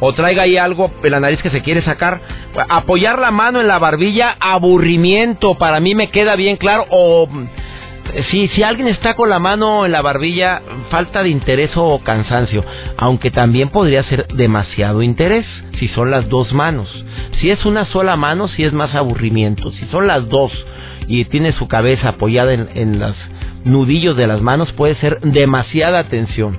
o 0.00 0.12
traiga 0.12 0.42
ahí 0.42 0.56
algo 0.56 0.90
en 1.02 1.10
la 1.10 1.20
nariz 1.20 1.42
que 1.42 1.50
se 1.50 1.62
quiere 1.62 1.82
sacar, 1.82 2.20
apoyar 2.68 3.18
la 3.18 3.30
mano 3.30 3.60
en 3.60 3.68
la 3.68 3.78
barbilla, 3.78 4.36
aburrimiento, 4.38 5.54
para 5.54 5.80
mí 5.80 5.94
me 5.94 6.10
queda 6.10 6.36
bien 6.36 6.56
claro, 6.56 6.86
o 6.90 7.28
si, 8.30 8.48
si 8.48 8.62
alguien 8.62 8.88
está 8.88 9.14
con 9.14 9.28
la 9.28 9.38
mano 9.38 9.84
en 9.84 9.92
la 9.92 10.02
barbilla, 10.02 10.62
falta 10.90 11.22
de 11.22 11.28
interés 11.28 11.70
o 11.76 12.00
cansancio, 12.02 12.64
aunque 12.96 13.30
también 13.30 13.68
podría 13.70 14.02
ser 14.04 14.26
demasiado 14.28 15.02
interés, 15.02 15.46
si 15.78 15.88
son 15.88 16.10
las 16.10 16.28
dos 16.28 16.52
manos. 16.52 16.88
Si 17.40 17.50
es 17.50 17.64
una 17.64 17.84
sola 17.86 18.16
mano, 18.16 18.48
si 18.48 18.64
es 18.64 18.72
más 18.72 18.94
aburrimiento, 18.94 19.70
si 19.72 19.86
son 19.86 20.06
las 20.06 20.28
dos 20.28 20.52
y 21.08 21.24
tiene 21.26 21.52
su 21.52 21.68
cabeza 21.68 22.10
apoyada 22.10 22.52
en, 22.52 22.98
los 22.98 23.14
nudillos 23.64 24.16
de 24.16 24.26
las 24.26 24.40
manos, 24.40 24.72
puede 24.72 24.94
ser 24.96 25.20
demasiada 25.20 26.04
tensión. 26.04 26.58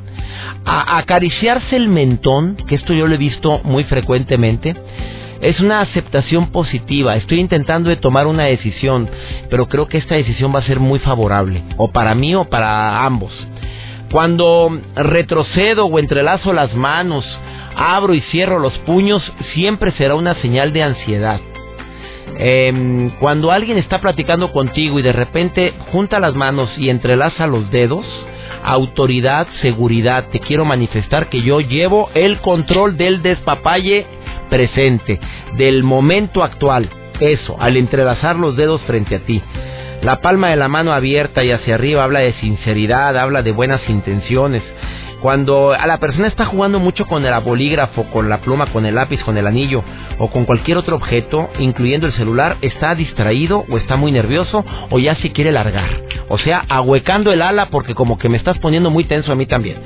A, 0.65 0.97
acariciarse 0.97 1.75
el 1.75 1.87
mentón, 1.87 2.57
que 2.67 2.75
esto 2.75 2.93
yo 2.93 3.07
lo 3.07 3.15
he 3.15 3.17
visto 3.17 3.61
muy 3.63 3.85
frecuentemente, 3.85 4.75
es 5.41 5.59
una 5.59 5.81
aceptación 5.81 6.51
positiva. 6.51 7.15
Estoy 7.15 7.39
intentando 7.39 7.89
de 7.89 7.97
tomar 7.97 8.27
una 8.27 8.43
decisión, 8.43 9.09
pero 9.49 9.67
creo 9.67 9.87
que 9.87 9.97
esta 9.97 10.15
decisión 10.15 10.53
va 10.53 10.59
a 10.59 10.67
ser 10.67 10.79
muy 10.79 10.99
favorable, 10.99 11.63
o 11.77 11.91
para 11.91 12.15
mí 12.15 12.35
o 12.35 12.45
para 12.45 13.05
ambos. 13.05 13.33
Cuando 14.11 14.79
retrocedo 14.95 15.85
o 15.85 15.99
entrelazo 15.99 16.53
las 16.53 16.73
manos, 16.73 17.25
abro 17.75 18.13
y 18.13 18.21
cierro 18.21 18.59
los 18.59 18.77
puños, 18.79 19.21
siempre 19.53 19.91
será 19.91 20.15
una 20.15 20.35
señal 20.35 20.73
de 20.73 20.83
ansiedad. 20.83 21.39
Em, 22.39 23.09
cuando 23.19 23.51
alguien 23.51 23.77
está 23.77 23.99
platicando 23.99 24.51
contigo 24.51 24.99
y 24.99 25.01
de 25.01 25.13
repente 25.13 25.73
junta 25.91 26.19
las 26.19 26.35
manos 26.35 26.69
y 26.77 26.89
entrelaza 26.89 27.47
los 27.47 27.71
dedos, 27.71 28.05
autoridad, 28.63 29.47
seguridad, 29.61 30.25
te 30.31 30.39
quiero 30.39 30.65
manifestar 30.65 31.29
que 31.29 31.41
yo 31.41 31.61
llevo 31.61 32.09
el 32.13 32.39
control 32.39 32.97
del 32.97 33.21
despapalle 33.21 34.05
presente, 34.49 35.19
del 35.57 35.83
momento 35.83 36.43
actual. 36.43 36.89
Eso, 37.19 37.55
al 37.59 37.77
entrelazar 37.77 38.35
los 38.35 38.55
dedos 38.55 38.81
frente 38.83 39.15
a 39.15 39.19
ti. 39.19 39.41
La 40.01 40.21
palma 40.21 40.49
de 40.49 40.55
la 40.55 40.67
mano 40.67 40.93
abierta 40.93 41.43
y 41.43 41.51
hacia 41.51 41.75
arriba 41.75 42.03
habla 42.03 42.19
de 42.19 42.33
sinceridad, 42.33 43.17
habla 43.17 43.41
de 43.41 43.51
buenas 43.51 43.81
intenciones. 43.89 44.63
Cuando 45.21 45.73
a 45.73 45.87
la 45.87 45.97
persona 45.97 46.27
está 46.27 46.45
jugando 46.45 46.79
mucho 46.79 47.07
con 47.07 47.25
el 47.25 47.33
bolígrafo, 47.41 48.03
con 48.11 48.29
la 48.29 48.39
pluma, 48.39 48.67
con 48.67 48.85
el 48.85 48.95
lápiz, 48.95 49.23
con 49.23 49.35
el 49.37 49.47
anillo 49.47 49.83
o 50.19 50.29
con 50.29 50.45
cualquier 50.45 50.77
otro 50.77 50.95
objeto, 50.95 51.49
incluyendo 51.59 52.05
el 52.05 52.13
celular, 52.13 52.57
está 52.61 52.93
distraído 52.93 53.65
o 53.67 53.77
está 53.77 53.95
muy 53.95 54.11
nervioso 54.11 54.63
o 54.91 54.99
ya 54.99 55.15
se 55.15 55.31
quiere 55.31 55.51
largar. 55.51 55.89
O 56.29 56.37
sea, 56.37 56.63
ahuecando 56.69 57.31
el 57.31 57.41
ala 57.41 57.67
porque 57.71 57.95
como 57.95 58.19
que 58.19 58.29
me 58.29 58.37
estás 58.37 58.59
poniendo 58.59 58.91
muy 58.91 59.05
tenso 59.05 59.31
a 59.31 59.35
mí 59.35 59.47
también. 59.47 59.77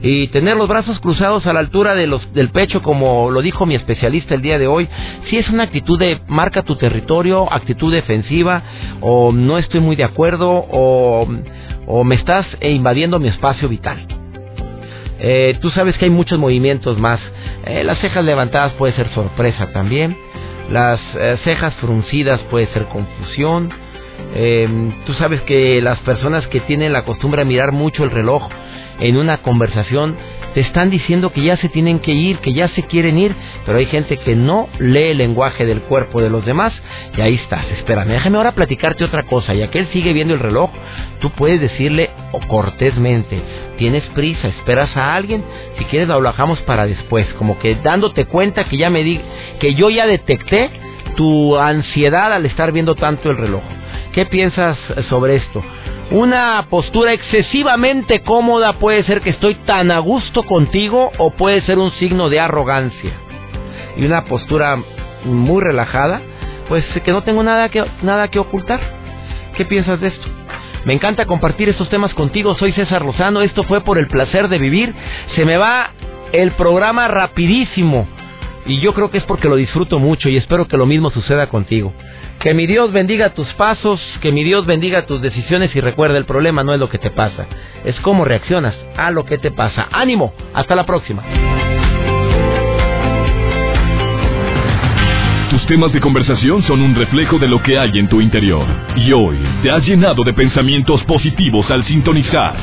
Y 0.00 0.28
tener 0.28 0.56
los 0.56 0.68
brazos 0.68 1.00
cruzados 1.00 1.46
a 1.46 1.52
la 1.52 1.60
altura 1.60 1.94
de 1.94 2.06
los, 2.06 2.32
del 2.32 2.50
pecho, 2.50 2.80
como 2.80 3.30
lo 3.30 3.42
dijo 3.42 3.66
mi 3.66 3.74
especialista 3.74 4.34
el 4.34 4.42
día 4.42 4.58
de 4.58 4.68
hoy, 4.68 4.88
si 5.28 5.36
es 5.36 5.50
una 5.50 5.64
actitud 5.64 5.98
de 5.98 6.20
marca 6.28 6.62
tu 6.62 6.76
territorio, 6.76 7.52
actitud 7.52 7.92
defensiva, 7.92 8.62
o 9.00 9.32
no 9.32 9.58
estoy 9.58 9.80
muy 9.80 9.96
de 9.96 10.04
acuerdo, 10.04 10.48
o 10.50 11.26
me 12.04 12.14
estás 12.14 12.46
invadiendo 12.62 13.18
mi 13.18 13.28
espacio 13.28 13.68
vital. 13.68 14.17
Eh, 15.20 15.58
tú 15.60 15.70
sabes 15.70 15.96
que 15.96 16.04
hay 16.06 16.10
muchos 16.10 16.38
movimientos 16.38 16.98
más. 16.98 17.20
Eh, 17.66 17.82
las 17.84 17.98
cejas 17.98 18.24
levantadas 18.24 18.72
puede 18.74 18.92
ser 18.94 19.08
sorpresa 19.10 19.68
también. 19.72 20.16
Las 20.70 21.00
eh, 21.16 21.38
cejas 21.44 21.74
fruncidas 21.74 22.40
puede 22.50 22.66
ser 22.68 22.86
confusión. 22.86 23.72
tú 25.06 25.12
sabes 25.14 25.40
que 25.42 25.80
las 25.80 25.98
personas 26.00 26.46
que 26.48 26.60
tienen 26.60 26.92
la 26.92 27.04
costumbre 27.04 27.42
de 27.42 27.48
mirar 27.48 27.72
mucho 27.72 28.04
el 28.04 28.10
reloj 28.10 28.48
en 29.00 29.16
una 29.16 29.38
conversación 29.38 30.16
te 30.58 30.62
están 30.62 30.90
diciendo 30.90 31.32
que 31.32 31.42
ya 31.42 31.56
se 31.58 31.68
tienen 31.68 32.00
que 32.00 32.10
ir, 32.10 32.38
que 32.38 32.52
ya 32.52 32.66
se 32.70 32.82
quieren 32.82 33.16
ir, 33.16 33.32
pero 33.64 33.78
hay 33.78 33.86
gente 33.86 34.16
que 34.16 34.34
no 34.34 34.68
lee 34.80 35.10
el 35.10 35.18
lenguaje 35.18 35.64
del 35.64 35.82
cuerpo 35.82 36.20
de 36.20 36.30
los 36.30 36.44
demás 36.44 36.72
y 37.16 37.20
ahí 37.20 37.36
estás, 37.36 37.64
espérame, 37.70 38.08
déjame 38.08 38.38
ahora 38.38 38.56
platicarte 38.56 39.04
otra 39.04 39.22
cosa, 39.22 39.54
ya 39.54 39.70
que 39.70 39.78
él 39.78 39.88
sigue 39.92 40.12
viendo 40.12 40.34
el 40.34 40.40
reloj, 40.40 40.70
tú 41.20 41.30
puedes 41.30 41.60
decirle 41.60 42.10
cortésmente, 42.48 43.40
tienes 43.76 44.02
prisa, 44.16 44.48
esperas 44.48 44.96
a 44.96 45.14
alguien, 45.14 45.44
si 45.78 45.84
quieres 45.84 46.08
lo 46.08 46.14
hablamos 46.14 46.60
para 46.62 46.86
después, 46.86 47.32
como 47.34 47.60
que 47.60 47.76
dándote 47.76 48.24
cuenta 48.24 48.64
que 48.64 48.78
ya 48.78 48.90
me 48.90 49.04
di, 49.04 49.20
que 49.60 49.76
yo 49.76 49.90
ya 49.90 50.08
detecté 50.08 50.70
tu 51.14 51.56
ansiedad 51.56 52.32
al 52.32 52.44
estar 52.46 52.72
viendo 52.72 52.96
tanto 52.96 53.30
el 53.30 53.36
reloj. 53.36 53.62
¿Qué 54.10 54.26
piensas 54.26 54.76
sobre 55.08 55.36
esto? 55.36 55.62
Una 56.10 56.64
postura 56.70 57.12
excesivamente 57.12 58.22
cómoda 58.22 58.74
puede 58.74 59.04
ser 59.04 59.20
que 59.20 59.28
estoy 59.28 59.56
tan 59.66 59.90
a 59.90 59.98
gusto 59.98 60.42
contigo 60.42 61.10
o 61.18 61.32
puede 61.32 61.60
ser 61.62 61.78
un 61.78 61.92
signo 61.92 62.30
de 62.30 62.40
arrogancia. 62.40 63.12
Y 63.94 64.06
una 64.06 64.24
postura 64.24 64.78
muy 65.24 65.62
relajada, 65.62 66.22
pues 66.66 66.82
que 67.04 67.12
no 67.12 67.24
tengo 67.24 67.42
nada 67.42 67.68
que, 67.68 67.84
nada 68.02 68.28
que 68.28 68.38
ocultar. 68.38 68.80
¿Qué 69.54 69.66
piensas 69.66 70.00
de 70.00 70.08
esto? 70.08 70.26
Me 70.86 70.94
encanta 70.94 71.26
compartir 71.26 71.68
estos 71.68 71.90
temas 71.90 72.14
contigo. 72.14 72.54
Soy 72.54 72.72
César 72.72 73.04
Lozano. 73.04 73.42
Esto 73.42 73.64
fue 73.64 73.82
por 73.82 73.98
el 73.98 74.08
placer 74.08 74.48
de 74.48 74.56
vivir. 74.56 74.94
Se 75.36 75.44
me 75.44 75.58
va 75.58 75.90
el 76.32 76.52
programa 76.52 77.08
rapidísimo. 77.08 78.06
Y 78.64 78.80
yo 78.80 78.94
creo 78.94 79.10
que 79.10 79.18
es 79.18 79.24
porque 79.24 79.48
lo 79.48 79.56
disfruto 79.56 79.98
mucho 79.98 80.30
y 80.30 80.38
espero 80.38 80.68
que 80.68 80.78
lo 80.78 80.86
mismo 80.86 81.10
suceda 81.10 81.48
contigo. 81.48 81.92
Que 82.40 82.54
mi 82.54 82.68
Dios 82.68 82.92
bendiga 82.92 83.30
tus 83.30 83.52
pasos, 83.54 84.00
que 84.20 84.30
mi 84.30 84.44
Dios 84.44 84.64
bendiga 84.64 85.06
tus 85.06 85.20
decisiones 85.20 85.74
y 85.74 85.80
recuerda, 85.80 86.18
el 86.18 86.24
problema 86.24 86.62
no 86.62 86.72
es 86.72 86.78
lo 86.78 86.88
que 86.88 86.98
te 86.98 87.10
pasa, 87.10 87.46
es 87.84 87.98
cómo 88.00 88.24
reaccionas 88.24 88.76
a 88.96 89.10
lo 89.10 89.24
que 89.24 89.38
te 89.38 89.50
pasa. 89.50 89.88
Ánimo, 89.90 90.32
hasta 90.54 90.76
la 90.76 90.86
próxima. 90.86 91.24
Tus 95.50 95.66
temas 95.66 95.92
de 95.92 96.00
conversación 96.00 96.62
son 96.62 96.80
un 96.80 96.94
reflejo 96.94 97.38
de 97.38 97.48
lo 97.48 97.60
que 97.60 97.76
hay 97.76 97.98
en 97.98 98.06
tu 98.06 98.20
interior. 98.20 98.66
Y 98.94 99.12
hoy 99.12 99.36
te 99.62 99.72
has 99.72 99.84
llenado 99.84 100.22
de 100.22 100.32
pensamientos 100.32 101.02
positivos 101.04 101.68
al 101.72 101.84
sintonizar. 101.86 102.54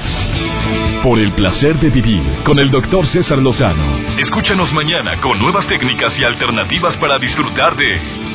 Por 1.03 1.19
el 1.19 1.33
placer 1.33 1.77
de 1.81 1.89
vivir 1.89 2.23
con 2.45 2.59
el 2.59 2.71
doctor 2.71 3.05
César 3.07 3.39
Lozano. 3.39 3.99
Escúchanos 4.19 4.71
mañana 4.71 5.19
con 5.19 5.37
nuevas 5.37 5.67
técnicas 5.67 6.17
y 6.17 6.23
alternativas 6.23 6.95
para 6.97 7.19
disfrutar 7.19 7.75
de 7.75 8.34